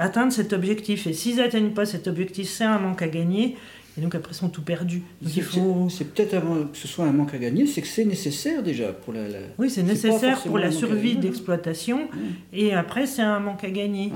[0.00, 1.06] atteindre cet objectif.
[1.06, 3.56] Et s'ils n'atteignent pas cet objectif, c'est un manque à gagner.
[3.96, 5.02] Et donc après, ils sont tout perdus.
[5.26, 8.92] C'est peut-être avant que ce soit un manque à gagner, c'est que c'est nécessaire déjà
[8.92, 9.20] pour la.
[9.58, 12.08] oui, c'est nécessaire pour la survie d'exploitation.
[12.52, 14.10] Et après, c'est un manque à gagner.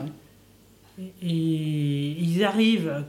[1.22, 3.04] Et, ils arrivent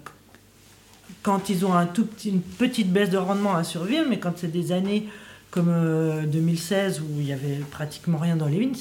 [1.23, 4.33] quand ils ont un tout petit, une petite baisse de rendement à survivre, mais quand
[4.37, 5.05] c'est des années
[5.51, 8.75] comme 2016 euh, où il n'y avait pratiquement rien dans les vignes,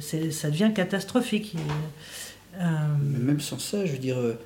[0.00, 1.56] ça devient catastrophique.
[2.60, 2.66] Euh,
[3.00, 4.38] même sans ça, je veux dire, euh,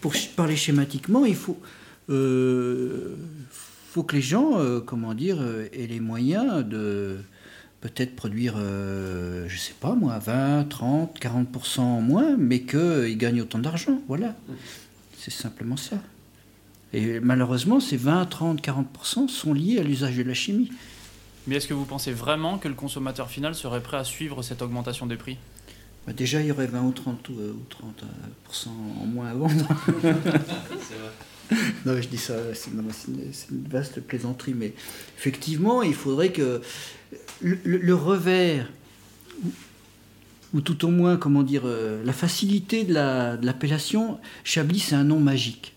[0.00, 1.58] pour parler schématiquement, il faut,
[2.08, 3.16] euh,
[3.90, 7.18] faut que les gens, comment dire, aient les moyens de
[7.80, 13.58] peut-être produire, je sais pas moi, 20, 30, 40% en moins, mais qu'ils gagnent autant
[13.58, 14.00] d'argent.
[14.06, 14.36] Voilà.
[15.18, 15.96] C'est simplement ça.
[16.92, 20.70] Et malheureusement, ces 20, 30, 40% sont liés à l'usage de la chimie.
[21.46, 24.62] Mais est-ce que vous pensez vraiment que le consommateur final serait prêt à suivre cette
[24.62, 25.38] augmentation des prix?
[26.06, 27.34] Bah, déjà, il y aurait 20 ou 30, ou,
[27.68, 28.70] 30 euh,
[29.02, 29.68] en moins à vendre.
[30.02, 31.12] c'est vrai.
[31.84, 34.72] Non, je dis ça, c'est une, vaste plaisanterie, mais
[35.18, 36.60] effectivement, il faudrait que
[37.42, 38.70] le, revers,
[40.54, 45.18] ou, tout au moins, comment dire, euh, la facilité de l'appellation, Chablis, c'est un nom
[45.18, 45.74] magique.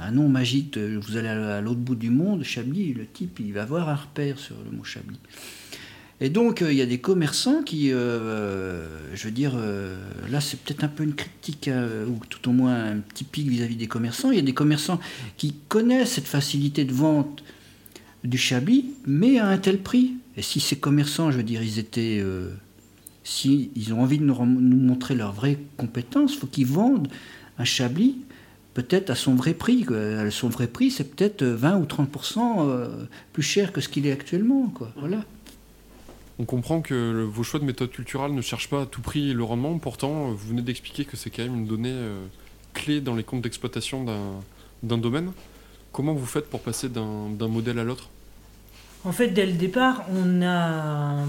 [0.00, 0.78] Un nom magique.
[0.78, 4.38] vous allez à l'autre bout du monde, Chablis, le type, il va avoir un repère
[4.38, 5.18] sur le mot Chablis.
[6.22, 9.56] Et donc, euh, il y a des commerçants qui, euh, euh, je veux dire,
[10.30, 11.68] là, c'est peut-être un peu une critique,
[12.06, 14.30] ou tout au moins un petit vis-à-vis des commerçants.
[14.30, 15.00] Il y a des commerçants
[15.36, 17.42] qui connaissent cette facilité de vente
[18.22, 20.12] du chablis, mais à un tel prix.
[20.36, 22.24] Et si ces commerçants, je veux dire, ils étaient.
[23.24, 27.08] si ils ont envie de nous, montrer leurs vraies compétences, il faut qu'ils vendent
[27.58, 28.18] un chablis
[28.74, 29.86] peut-être à son vrai prix.
[30.30, 32.88] Son vrai prix, c'est peut-être 20 ou 30%
[33.32, 34.68] plus cher que ce qu'il est actuellement.
[34.68, 34.92] Quoi.
[34.96, 35.24] Voilà.
[36.38, 39.44] On comprend que vos choix de méthode culturelle ne cherchent pas à tout prix le
[39.44, 39.78] rendement.
[39.78, 42.24] Pourtant, vous venez d'expliquer que c'est quand même une donnée euh,
[42.72, 44.04] clé dans les comptes d'exploitation
[44.82, 45.32] d'un domaine.
[45.92, 48.08] Comment vous faites pour passer d'un modèle à l'autre?
[49.04, 51.24] En fait, dès le départ, on a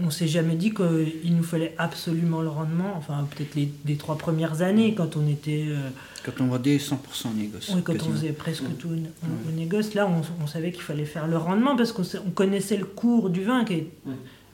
[0.00, 4.18] on ne s'est jamais dit qu'il nous fallait absolument le rendement, enfin peut-être les, trois
[4.18, 5.66] premières années quand on était...
[5.68, 5.88] Euh,
[6.24, 7.70] quand on vendait 100% négoce.
[7.74, 11.36] Oui, quand on faisait presque tout au, négoce, là on, savait qu'il fallait faire le
[11.36, 13.88] rendement parce qu'on connaissait le cours du vin qui est,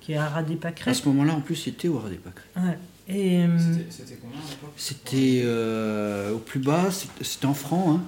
[0.01, 0.91] qui est à Radépacré.
[0.91, 2.45] À ce moment-là en plus c'était au Radépacré.
[2.57, 2.79] Ouais.
[3.07, 3.59] Et, euh,
[3.91, 4.39] c'était combien
[4.77, 6.89] C'était euh, au plus bas,
[7.21, 7.99] c'était en francs.
[7.99, 8.01] Hein.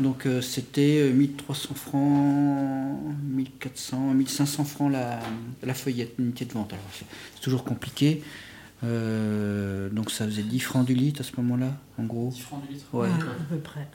[0.00, 2.98] Donc euh, c'était 1300 francs,
[3.30, 5.18] 1400, 1500 francs la,
[5.62, 6.72] la feuillette, l'unité de vente.
[6.72, 8.22] Alors c'est toujours compliqué.
[8.82, 12.30] donc ça faisait 10 francs du litre à ce moment-là, en gros.
[12.30, 13.08] 10 francs du litre Ouais.
[13.08, 13.88] à peu près.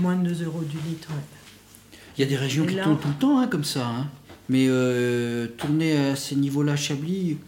[0.00, 1.08] moins de 2 euros du litre,
[2.16, 3.86] Il y a des régions qui tournent tout le temps hein, comme ça.
[3.86, 4.06] Hein.
[4.48, 4.68] Mais
[5.58, 7.38] tourner à ces niveaux-là, Chablis,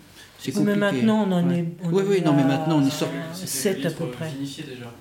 [0.40, 0.78] c'est compliqué.
[0.80, 1.64] Mais maintenant, on en est.
[1.84, 3.14] oui, oui, non, mais maintenant, on est sorti.
[3.34, 4.32] 7 à peu près.
[4.40, 4.92] déjà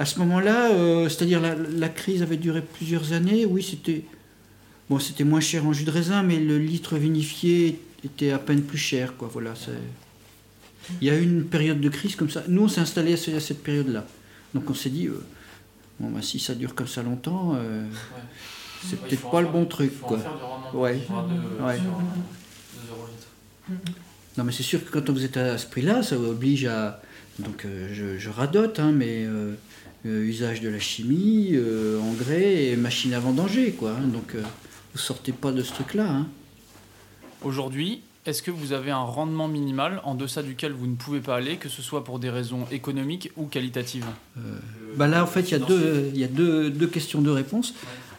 [0.00, 4.02] À ce moment-là, euh, c'est-à-dire la, la, crise avait duré plusieurs années, oui, c'était.
[4.88, 8.62] Bon, c'était moins cher en jus de raisin, mais le litre vinifié était à peine
[8.62, 9.28] plus cher, quoi.
[9.30, 9.52] Voilà,
[11.02, 12.42] Il y a eu une période de crise comme ça.
[12.48, 14.06] Nous, on s'est installé à cette période-là.
[14.54, 15.22] Donc on s'est dit, euh,
[16.00, 17.84] bon, bah, si ça dure comme ça longtemps, euh,
[18.82, 20.00] c'est peut-être pas le bon truc.
[20.00, 20.18] Quoi.
[20.72, 20.98] ouais.
[21.60, 21.78] ouais.
[24.38, 27.02] Non, mais c'est sûr que quand vous êtes à ce prix-là, ça oblige à.
[27.38, 29.26] Donc, je, radote, hein, mais
[30.04, 31.54] usage de la chimie,
[32.02, 33.92] engrais et machine à vendanger, quoi.
[33.92, 34.06] Hein.
[34.06, 34.34] donc,
[34.92, 36.08] vous sortez pas de ce truc-là.
[36.08, 36.26] Hein.
[37.42, 41.36] Aujourd'hui, est-ce que vous avez un rendement minimal en deçà duquel vous ne pouvez pas
[41.36, 44.06] aller, que ce soit pour des raisons économiques ou qualitatives?
[44.96, 47.74] Bah Là, en fait, il y a, deux, y a deux, deux questions de réponse.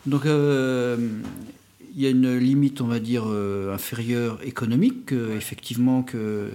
[0.05, 3.25] Donc, il y a une limite, on va dire,
[3.71, 6.49] inférieure économique, effectivement, que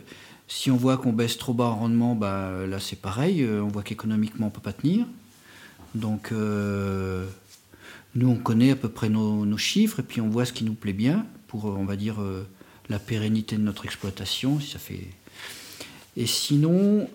[0.49, 3.69] si on voit qu'on baisse trop bas en rendement, bah, là c'est pareil, euh, on
[3.69, 5.07] voit qu'économiquement on ne peut pas tenir.
[5.95, 7.27] Donc euh,
[8.15, 10.75] nous on connaît à peu près nos, chiffres et puis on voit ce qui nous
[10.75, 12.17] plaît bien pour, euh, on va dire,
[12.89, 14.59] la pérennité de notre exploitation.
[16.17, 17.09] Et sinon,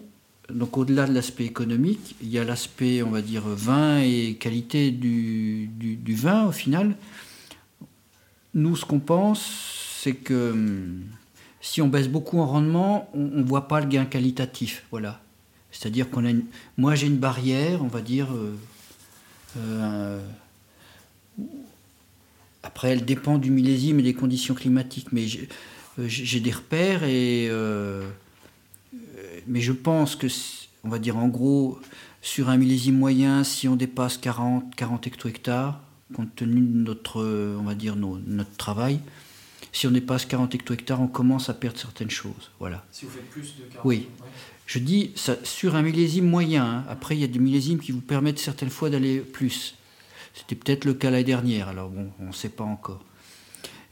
[0.50, 4.92] donc au-delà de l'aspect économique, il y a l'aspect, on va dire, vin et qualité
[4.92, 6.96] du, du vin au final.
[8.54, 11.04] Nous, ce qu'on pense, c'est que hum,
[11.62, 14.84] si on baisse beaucoup en rendement, on ne voit pas le gain qualitatif.
[14.92, 15.22] Voilà.
[15.72, 16.34] C'est-à-dire qu'on a
[16.78, 18.28] moi j'ai une barrière, on va dire.
[18.34, 18.56] Euh,
[19.58, 20.20] euh,
[22.64, 25.48] après, elle dépend du millésime et des conditions climatiques, mais j'ai
[26.00, 27.50] euh, des repères et
[29.48, 30.28] mais je pense que
[30.84, 31.80] on va dire en gros
[32.22, 35.80] sur un millésime moyen, si on dépasse 40 40 hecto-hectares,
[36.14, 37.24] compte tenu de notre
[37.60, 39.00] on va dire notre travail,
[39.72, 42.52] si on dépasse 40 hecto-hectares, on commence à perdre certaines choses.
[42.60, 42.86] Voilà.
[42.92, 44.08] Si vous faites plus de 40 Oui.
[44.66, 46.66] Je dis ça, sur un millésime moyen.
[46.66, 46.86] Hein.
[46.90, 49.76] Après, il y a des millésimes qui vous permettent certaines fois d'aller plus.
[50.34, 53.04] C'était peut-être le cas l'année dernière, alors bon, on ne sait pas encore.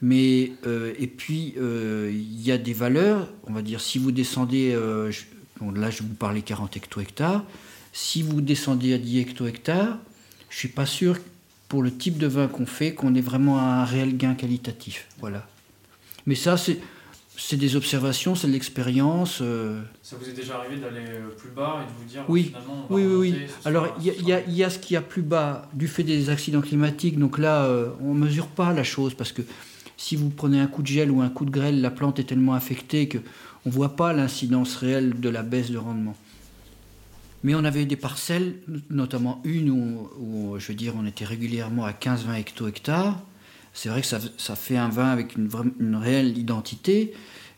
[0.02, 4.12] Mais, euh, et puis, euh, il y a des valeurs, on va dire, si vous
[4.12, 5.12] descendez, euh,
[5.76, 7.44] là je vous parlais 40 hecto-hectares,
[7.92, 9.98] si vous descendez à 10 hecto-hectares,
[10.50, 11.18] je ne suis pas sûr,
[11.68, 15.08] pour le type de vin qu'on fait, qu'on ait vraiment un réel gain qualitatif.
[15.20, 15.48] Voilà.
[16.26, 19.40] Mais ça, c'est des observations, c'est de l'expérience.
[19.42, 19.82] Euh.
[20.02, 22.46] Ça vous est déjà arrivé d'aller euh, plus bas et de vous dire oui.
[22.46, 23.36] finalement Oui, oui, oui.
[23.66, 27.18] Alors, il y, y, a ce qui a plus bas du fait des accidents climatiques.
[27.18, 29.42] Donc là, euh, on ne mesure pas la chose parce que
[29.98, 32.26] si vous prenez un coup de gel ou un coup de grêle, la plante est
[32.26, 33.20] tellement affectée qu'on
[33.66, 36.16] ne voit pas l'incidence réelle de la baisse de rendement.
[37.44, 38.56] Mais on avait des parcelles,
[38.90, 43.22] notamment une où, où je veux dire, on était régulièrement à 15-20 hecto-hectares
[43.74, 47.14] c'est vrai que ça, fait un vin avec une, réelle identité,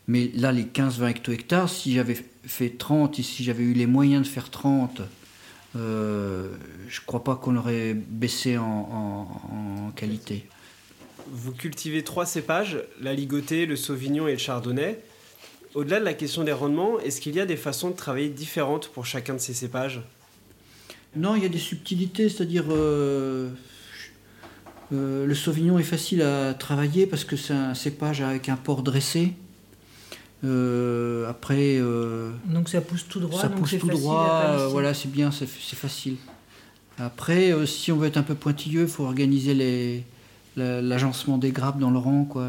[0.06, 4.26] mais là, les 15-20 hecto-hectares, si j'avais fait 30 et si j'avais eu les moyens
[4.26, 5.02] de faire 30,
[5.74, 6.48] euh,
[6.88, 10.46] je ne crois pas qu'on aurait baissé en, qualité.
[11.30, 15.00] Vous cultivez trois cépages, la ligotée, le sauvignon et le chardonnay.
[15.74, 18.88] Au-delà de la question des rendements, est-ce qu'il y a des façons de travailler différentes
[18.88, 20.02] pour chacun de ces cépages?
[21.16, 22.64] Non, il y a des subtilités, c'est-à-dire...
[22.70, 23.50] Euh,
[24.92, 28.82] euh, le Sauvignon est facile à travailler parce que c'est un cépage avec un port
[28.82, 29.32] dressé.
[30.44, 31.78] Euh, après.
[31.78, 33.40] Euh, donc ça pousse tout droit.
[33.40, 34.66] Ça pousse tout droit.
[34.70, 36.16] voilà, c'est bien, c'est facile.
[36.98, 40.04] Après, si on veut être un peu pointilleux, il faut organiser
[40.56, 42.48] l'agencement des grappes dans le rang, quoi.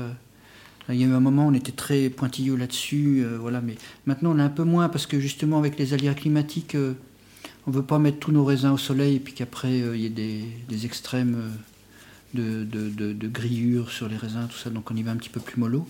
[0.89, 3.61] Il y a eu un moment, on était très pointilleux là-dessus, voilà.
[3.61, 3.75] Mais
[4.05, 7.75] maintenant, on est un peu moins parce que justement, avec les aléas climatiques, on ne
[7.75, 10.85] veut pas mettre tous nos raisins au soleil et puis qu'après, il y ait des
[10.85, 11.37] extrêmes
[12.33, 15.59] de, de, sur les raisins, tout ça, donc on y va un petit peu plus
[15.59, 15.87] mollo.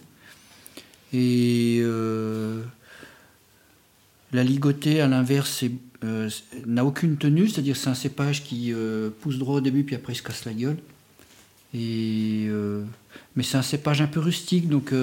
[1.13, 2.61] Et euh,
[4.31, 5.63] la ligotée, à l'inverse,
[6.03, 6.29] euh,
[6.65, 10.13] n'a aucune tenue, c'est-à-dire c'est un cépage qui euh, pousse droit au début, puis après
[10.13, 10.77] il se casse la gueule.
[11.75, 12.49] Et,
[13.35, 14.93] mais c'est un cépage un peu rustique, donc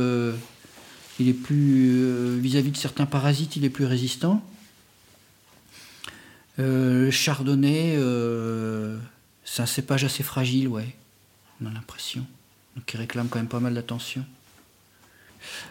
[1.19, 4.41] il est plus, vis-à-vis de certains parasites, il est plus résistant.
[6.59, 7.99] le chardonnay,
[9.45, 10.95] c'est un cépage assez fragile, ouais
[11.63, 12.27] on a l'impression.
[12.77, 14.25] Donc il réclame quand même pas mal d'attention.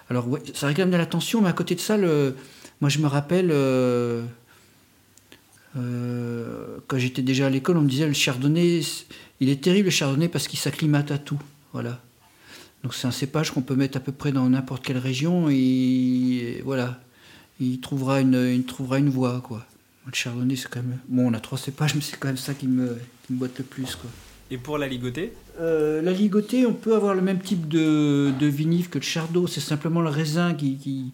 [0.10, 3.50] Alors ouais, ça réclame de l'attention, mais à côté de ça, moi je me rappelle,
[3.52, 4.24] euh,
[5.78, 8.82] euh, quand j'étais déjà à l'école, on me disait le chardonnay,
[9.40, 11.40] il est terrible le chardonnay parce qu'il s'acclimate à tout.
[11.74, 12.02] Voilà.
[12.84, 16.62] Donc c'est un cépage qu'on peut mettre à peu près dans n'importe quelle région et,
[16.64, 17.00] voilà,
[17.60, 19.66] il trouvera une, il trouvera une voie quoi.
[20.06, 22.54] Le chardonnay c'est quand même, bon on a trois cépages mais c'est quand même ça
[22.54, 24.10] qui me, qui me le plus quoi.
[24.52, 28.90] Et pour la ligotée euh, La ligotée, on peut avoir le même type de, vinif
[28.90, 29.48] que le chardot.
[29.48, 31.12] C'est simplement le raisin qui,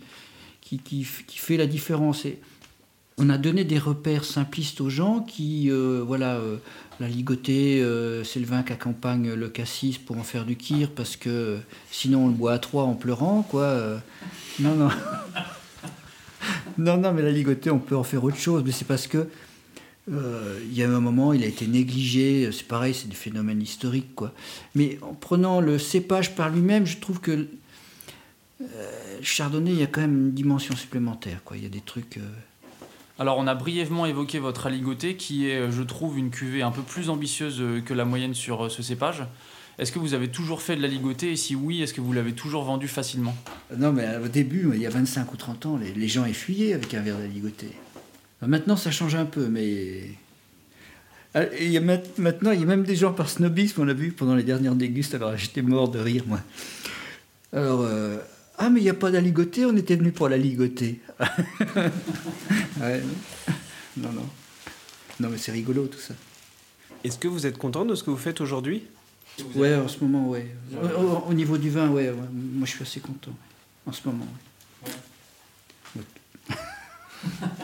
[1.27, 2.25] fait la différence.
[3.17, 6.57] On a donné des repères simplistes aux gens qui, euh, voilà, euh,
[6.99, 7.83] la ligotée,
[8.23, 11.57] c'est le vin qui accompagne le cassis pour en faire du kir, parce que
[11.91, 13.99] sinon on le boit à trois en pleurant, quoi.
[14.59, 14.89] non, non.
[16.77, 19.27] non, non, mais la ligotée, on peut en faire autre chose, mais c'est parce que
[20.11, 22.49] euh, il y a un moment, il a été négligé.
[22.51, 24.33] C'est pareil, c'est des phénomènes historiques, quoi.
[24.75, 27.47] Mais en prenant le cépage par lui-même, je trouve que
[28.61, 28.91] euh,
[29.21, 31.57] chardonnay, il y a quand même une dimension supplémentaire, quoi.
[31.57, 32.17] Il y a des trucs.
[32.17, 32.21] Euh,
[33.17, 36.83] Alors, on a brièvement évoqué votre aligoté, qui est, je trouve, une cuvée un peu
[36.83, 39.23] plus ambitieuse que la moyenne sur ce cépage.
[39.77, 42.13] Est-ce que vous avez toujours fait de la ligotée Et si oui, est-ce que vous
[42.13, 43.35] l'avez toujours vendu facilement?
[43.75, 46.93] Non, mais au début, il y a 25 ou 30 ans, les, gens effuyaient avec
[46.93, 47.25] un verre de.
[48.41, 50.03] Maintenant, ça change un peu, mais.
[51.33, 53.93] Ah, il y a maintenant, il y a même des gens par snobisme, on a
[53.93, 56.39] vu pendant les dernières dégustes, alors j'étais mort de rire, moi.
[57.51, 58.17] Alors, euh,
[58.57, 61.01] ah, mais il n'y a pas d'aligoté, on était venu pour la ligoter.
[63.97, 64.27] Non, non.
[65.21, 66.13] Non, mais c'est rigolo tout ça.
[67.05, 68.83] Est-ce que vous êtes content de ce que vous faites aujourd'hui?
[69.55, 70.53] Ouais, en ce moment, ouais.
[71.27, 73.31] Au, niveau du vin, ouais, Moi, je suis assez content.
[73.85, 74.27] En ce moment,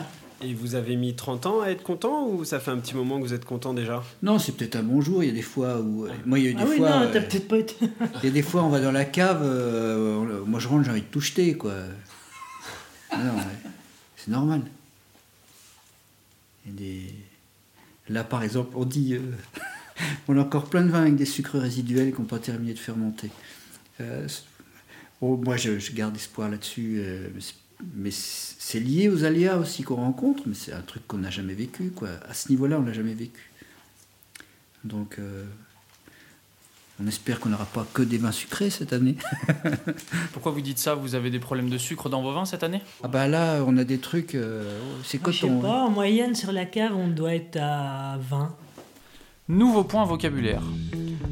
[0.44, 3.18] Et vous avez mis 30 ans à être content ou ça fait un petit moment
[3.18, 4.02] que vous êtes content déjà?
[4.22, 5.22] Non, c'est peut-être un bon jour.
[5.22, 6.06] Il y a des fois où.
[6.06, 7.76] Euh, moi, il y a des ah oui, non, t'as peut-être pas été.
[8.22, 9.42] il y a des fois, on va dans la cave.
[9.44, 11.74] Euh, moi, je rentre, j'ai envie de tout jeter, quoi.
[13.12, 13.36] non,
[14.16, 14.62] c'est normal.
[16.66, 17.14] des...
[18.08, 19.14] Là, par exemple, on dit.
[19.14, 19.20] Euh,
[20.28, 22.78] on a encore plein de vins avec des sucres résiduels qui n'ont pas terminé de
[22.80, 23.30] fermenter.
[25.20, 27.00] moi, je, garde espoir là-dessus
[27.94, 31.54] mais c'est lié aux aléas aussi qu'on rencontre, mais c'est un truc qu'on n'a jamais
[31.54, 31.90] vécu.
[31.90, 32.08] Quoi.
[32.28, 33.50] À ce niveau-là, on l'a jamais vécu.
[34.84, 35.44] Donc, euh,
[37.02, 39.16] on espère qu'on n'aura pas que des vins sucrés cette année.
[40.32, 40.94] Pourquoi vous dites ça?
[40.94, 42.82] Vous avez des problèmes de sucre dans vos vins cette année?
[43.02, 44.34] Ah bah là, on a des trucs.
[44.34, 45.32] Euh, c'est coton.
[45.32, 48.54] Je sais pas, en moyenne sur la cave, on doit être à 20.
[49.52, 50.62] Nouveau point vocabulaire.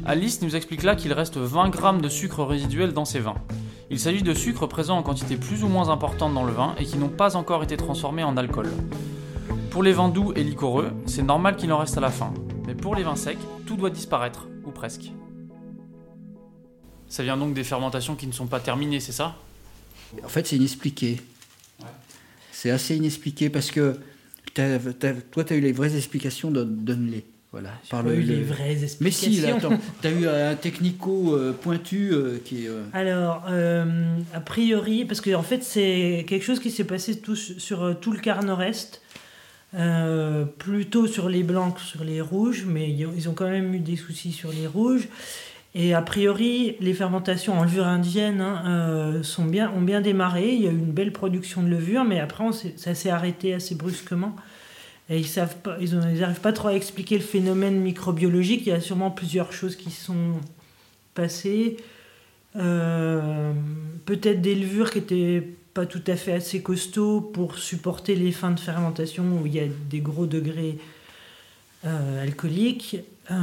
[0.05, 3.41] Alice nous explique là qu'il reste 20 grammes de sucre résiduel dans ses vins.
[3.89, 6.85] Il s'agit de sucres présents en quantité plus ou moins importante dans le vin et
[6.85, 8.69] qui n'ont pas encore été transformés en alcool.
[9.71, 12.31] Pour les vins doux et liquoreux, c'est normal qu'il en reste à la fin.
[12.67, 15.11] Mais pour les vins secs, tout doit disparaître, ou presque.
[17.07, 19.35] Ça vient donc des fermentations qui ne sont pas terminées, c'est ça?
[20.23, 21.19] En fait, c'est inexpliqué.
[22.51, 23.99] C'est assez inexpliqué parce que
[24.53, 29.29] toi, tu as eu les vraies explications, de les voilà, par le, les vraies explications.
[29.29, 32.69] Mais si, attends, tu as eu un technico euh, pointu euh, qui est.
[32.69, 33.43] Euh, Alors,
[34.33, 38.13] a priori, parce qu'en en fait, c'est quelque chose qui s'est passé tout, sur tout
[38.13, 39.01] le quart nord-est,
[40.59, 43.97] plutôt sur les blancs que sur les rouges, mais ils ont quand même eu des
[43.97, 45.09] soucis sur les rouges.
[45.73, 50.53] Et a priori, les fermentations en levure indienne hein, sont bien, ont bien démarré.
[50.53, 52.45] Il y a eu une belle production de levure, mais après,
[52.77, 54.35] ça s'est arrêté assez brusquement.
[55.11, 58.61] Et ils savent pas, ils n'arrivent pas trop à expliquer le phénomène microbiologique.
[58.65, 60.39] Il y a sûrement plusieurs choses qui sont
[61.13, 61.75] passées.
[62.55, 63.51] Euh,
[64.05, 68.51] peut-être des levures qui étaient pas tout à fait assez costauds pour supporter les fins
[68.51, 70.77] de fermentation où il y a des gros degrés
[71.83, 72.95] euh, alcooliques.
[73.31, 73.35] Euh,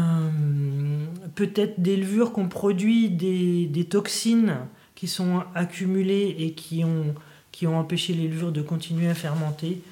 [1.34, 4.56] peut-être des levures qui ont produit des, toxines
[4.94, 7.14] qui sont accumulées et qui ont
[7.76, 9.82] empêché les levures de continuer à fermenter.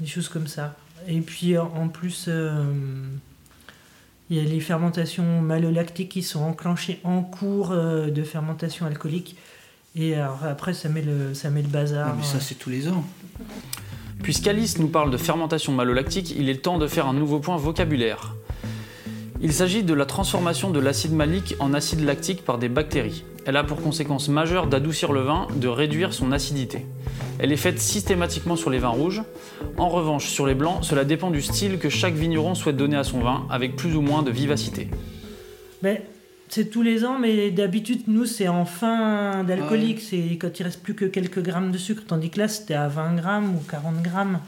[0.00, 0.74] Des choses comme ça.
[1.08, 2.64] Et puis en plus, euh,
[4.30, 9.36] il y a les fermentations malolactiques qui sont enclenchées en cours euh, de fermentation alcoolique.
[9.94, 12.16] Et après, ça met le, ça met le bazar.
[12.16, 13.04] mais ça, c'est tous les ans.
[14.22, 18.34] Puisqu'Alice nous parle de fermentation malolactique, il est temps de faire un nouveau point vocabulaire.
[19.42, 23.24] Il s'agit de la transformation de l'acide malique en acide lactique par des bactéries.
[23.44, 26.86] Elle a pour conséquence majeure d'adoucir le vin, de réduire son acidité.
[27.38, 29.22] Elle est faite systématiquement sur les vins rouges.
[29.78, 33.04] En revanche, sur les blancs, cela dépend du style que chaque vigneron souhaite donner à
[33.04, 34.88] son vin, avec plus ou moins de vivacité.
[35.82, 36.06] Mais
[36.48, 40.00] c'est tous les ans, mais d'habitude, nous, c'est en fin d'alcoolique.
[40.00, 42.88] C'est quand il reste plus que quelques grammes de sucre, tandis que là, c'était à
[42.88, 44.38] 20 grammes ou 40 grammes.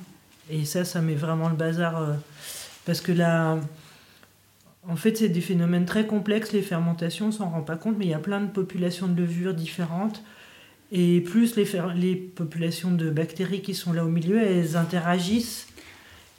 [0.51, 2.03] Et ça, ça met vraiment le bazar.
[2.03, 2.13] Euh,
[2.85, 3.59] parce que là,
[4.89, 8.05] en fait, c'est des phénomènes très complexes, les fermentations, on s'en rend pas compte, mais
[8.05, 10.23] il y a plein de populations de levures différentes.
[10.93, 15.67] Et plus les, populations de bactéries qui sont là au milieu, elles interagissent.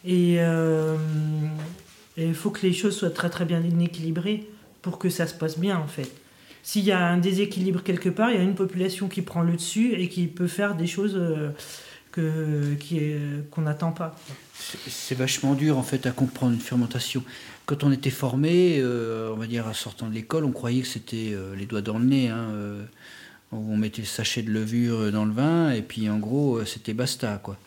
[0.05, 0.95] Et euh,
[2.15, 4.47] il faut que les choses soient très très bien équilibrées
[4.81, 6.09] pour que ça se passe bien en fait.
[6.61, 9.53] S'il y a un déséquilibre quelque part, il y a une population qui prend le
[9.53, 11.49] dessus et qui peut faire des choses euh,
[12.11, 12.75] que,
[13.51, 14.15] qu'on n'attend pas.
[14.87, 17.23] C'est vachement dur en fait à comprendre une fermentation.
[17.65, 20.87] Quand on était formé, euh, on va dire en sortant de l'école, on croyait que
[20.87, 22.29] c'était les doigts dans le nez.
[22.29, 22.51] Hein,
[23.51, 26.93] on mettait le sachet de levure dans le vin, et puis en gros, euh, c'était
[26.93, 27.39] basta.
[27.43, 27.57] quoi.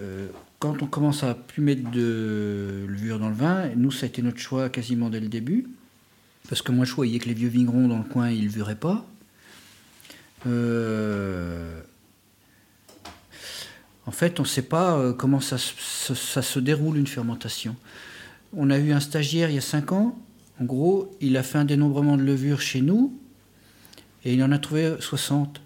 [0.00, 0.28] Euh,
[0.58, 4.22] quand on commence à plus mettre de levure dans le vin, nous, ça a été
[4.22, 5.68] notre choix quasiment dès le début.
[6.48, 8.74] Parce que moi, je voyais que les vieux vignerons dans le coin, ils ne levuraient
[8.74, 9.06] pas.
[10.46, 11.80] Euh,
[14.06, 17.76] en fait, on ne sait pas comment ça, ça, se déroule une fermentation.
[18.54, 20.18] On a eu un stagiaire il y a 5 ans.
[20.60, 23.18] En gros, il a fait un dénombrement de levure chez nous
[24.24, 25.60] et il en a trouvé 60.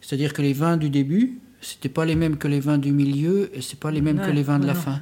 [0.00, 3.50] C'est-à-dire que les vins du début, c'était pas les mêmes que les vins du milieu
[3.56, 5.00] et c'est pas les mêmes que les vins de la fin.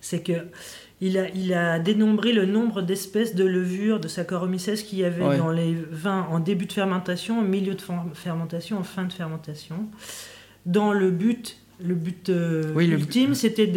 [0.00, 0.46] C'est que
[1.02, 5.38] il a, il a dénombré le nombre d'espèces de levures de Saccharomyces qu'il y avait
[5.38, 7.82] dans les vins en début de fermentation, en milieu de
[8.12, 9.88] fermentation, en fin de fermentation,
[10.66, 13.72] dans le but le but euh, ultime, c'était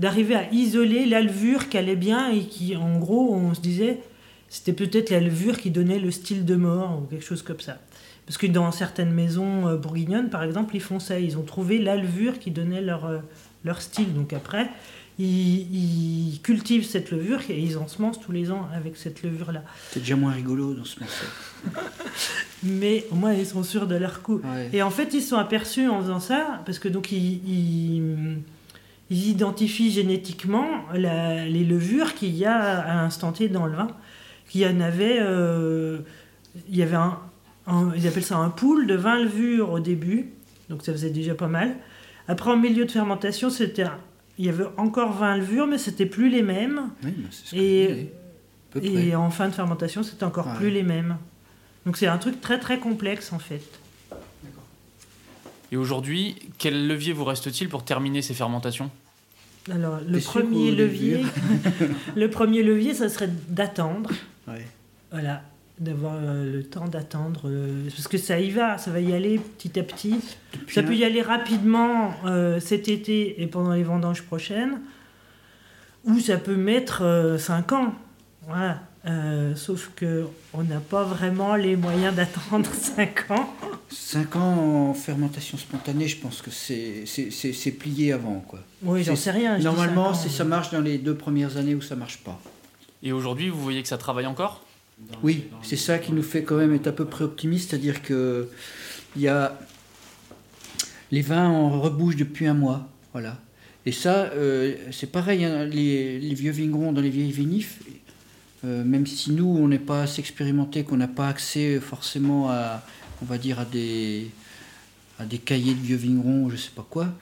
[0.00, 4.00] d'arriver à isoler la levure qui allait bien et qui, en gros, on se disait,
[4.54, 7.78] c'était peut-être la levure qui donnait le style de mort ou quelque chose comme ça.
[8.24, 11.18] Parce que dans certaines maisons euh, bourguignonnes, par exemple, ils font ça.
[11.18, 13.18] Ils ont trouvé la levure qui donnait leur, euh,
[13.64, 14.14] leur style.
[14.14, 14.70] Donc après,
[15.18, 19.64] ils, cultivent cette levure et ils ensemencent tous les ans avec cette levure-là.
[19.90, 21.26] C'est déjà moins rigolo dans ce morceau.
[22.62, 24.40] Mais au moins, ils sont sûrs de leur coup.
[24.72, 27.40] Et en fait, ils sont aperçus en faisant ça, parce que donc ils,
[29.10, 33.88] ils, identifient génétiquement les levures qu'il y a à l'instant T dans le vin.
[34.54, 35.98] Qu'il y en avait, euh,
[36.68, 37.18] il y avait un,
[37.96, 40.30] ils appellent ça un pool de 20 levures au début,
[40.68, 41.74] donc ça faisait déjà pas mal.
[42.28, 43.86] Après, en milieu de fermentation, c'était
[44.38, 46.90] il y avait encore 20 levures, mais c'était plus les mêmes.
[47.02, 48.12] Oui, ce et,
[48.80, 51.16] et en fin de fermentation, c'était encore plus les mêmes.
[51.84, 53.80] Donc c'est un truc très très complexe en fait.
[55.72, 58.92] Et aujourd'hui, quel levier vous reste-t-il pour terminer ces fermentations?
[59.68, 61.24] Alors le premier levier,
[62.14, 64.10] le premier levier, ça serait d'attendre.
[65.10, 65.42] Voilà,
[65.78, 69.38] d'avoir euh, le temps d'attendre euh, parce que ça y va ça va y aller
[69.38, 70.20] petit à petit.
[70.72, 74.80] Ça peut y aller rapidement euh, cet été et pendant les vendanges prochaines.
[76.04, 77.94] Ou ça peut mettre 5 ans.
[78.46, 78.80] Voilà
[79.54, 83.54] sauf que on n'a pas vraiment les moyens d'attendre 5 ans.
[83.90, 88.60] 5 ans en fermentation spontanée je pense que c'est plié avant quoi.
[88.82, 92.18] Oui j'en sais rien normalement ça marche dans les deux premières années où ça marche
[92.18, 92.40] pas
[93.04, 94.64] et aujourd'hui vous voyez que ça travaille encore?
[95.22, 98.48] Oui, c'est ça qui nous fait quand même être à peu près optimiste, c'est-à-dire que
[99.16, 99.58] il y a
[101.10, 103.38] les vins en rebouche depuis un mois, voilà.
[103.86, 107.80] Et ça, euh, c'est pareil, hein, les, vieux vignerons dans les vieilles vinifs,
[108.64, 112.82] euh, même si nous, on n'est pas assez expérimenté, qu'on n'a pas accès forcément à,
[113.20, 114.30] on va dire, à des,
[115.18, 117.12] à des cahiers de vieux vignerons, je sais pas quoi,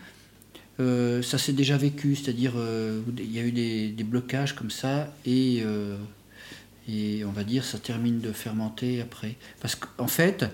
[0.80, 2.54] euh, ça s'est déjà vécu, c'est-à-dire
[3.18, 5.62] il y a eu des, blocages comme ça, et
[6.88, 9.36] et on va dire ça termine de fermenter après.
[9.60, 10.44] Parce qu'en fait,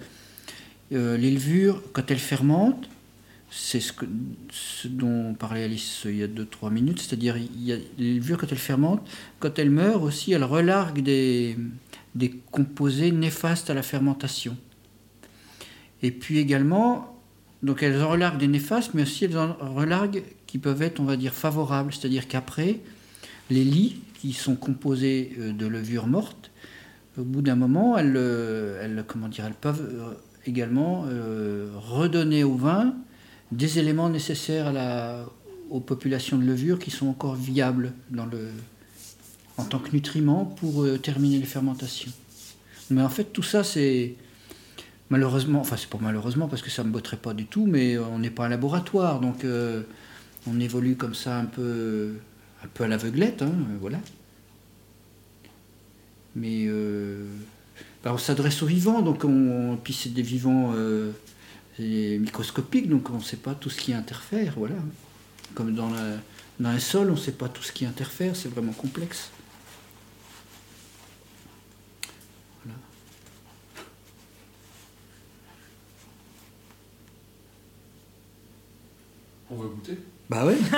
[0.93, 2.89] euh, les levures, quand elles fermentent,
[3.51, 3.93] c'est ce,
[4.51, 9.07] ce dont parlait Alice il y a 2-3 minutes, c'est-à-dire les levures, quand elles fermentent,
[9.41, 11.57] quand elles meurent aussi, elles relarguent des,
[12.15, 14.57] des composés néfastes à la fermentation.
[16.03, 17.18] Et puis également,
[17.63, 21.17] donc elles relarguent des néfastes, mais aussi elles en relarguent qui peuvent être, on va
[21.17, 22.81] dire, favorables, c'est-à-dire qu'après,
[23.51, 26.51] les lits qui sont composées euh, de levures mortes,
[27.19, 30.15] au bout d'un moment, elles, euh, comment dire, elles peuvent euh,
[30.47, 31.05] également
[31.77, 32.95] redonner au vin
[33.53, 34.73] des éléments nécessaires
[35.69, 37.93] aux populations de levures qui sont encore viables
[39.59, 42.13] en tant que nutriments pour terminer les fermentations.
[42.89, 44.15] Mais en fait, tout ça, c'est
[45.11, 47.99] malheureusement, enfin, c'est pas malheureusement parce que ça ne me botterait pas du tout, mais
[47.99, 49.45] on n'est pas un laboratoire, donc
[50.47, 52.15] on évolue comme ça un peu
[52.65, 53.99] un peu à l'aveuglette, hein, euh, voilà.
[56.35, 57.27] Mais euh,
[58.03, 61.13] bah, on s'adresse aux vivants, donc on, puis c'est des vivants euh,
[61.79, 64.77] microscopiques, donc on ne sait pas tout ce qui interfère, voilà.
[65.55, 65.91] Comme dans
[66.63, 69.31] un sol, on ne sait pas tout ce qui interfère, c'est vraiment complexe.
[79.51, 80.59] On va goûter Bah ouais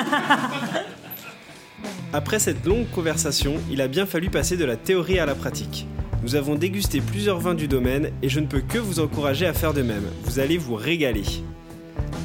[2.12, 5.86] Après cette longue conversation, il a bien fallu passer de la théorie à la pratique.
[6.22, 9.54] Nous avons dégusté plusieurs vins du domaine et je ne peux que vous encourager à
[9.54, 10.04] faire de même.
[10.24, 11.24] Vous allez vous régaler.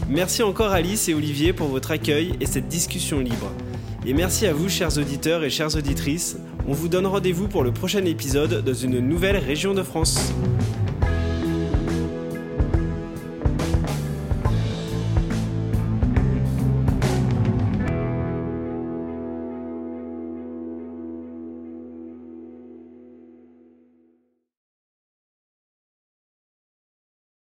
[0.09, 3.51] Merci encore Alice et Olivier pour votre accueil et cette discussion libre.
[4.05, 6.37] Et merci à vous chers auditeurs et chères auditrices.
[6.67, 10.31] On vous donne rendez-vous pour le prochain épisode dans une nouvelle région de France.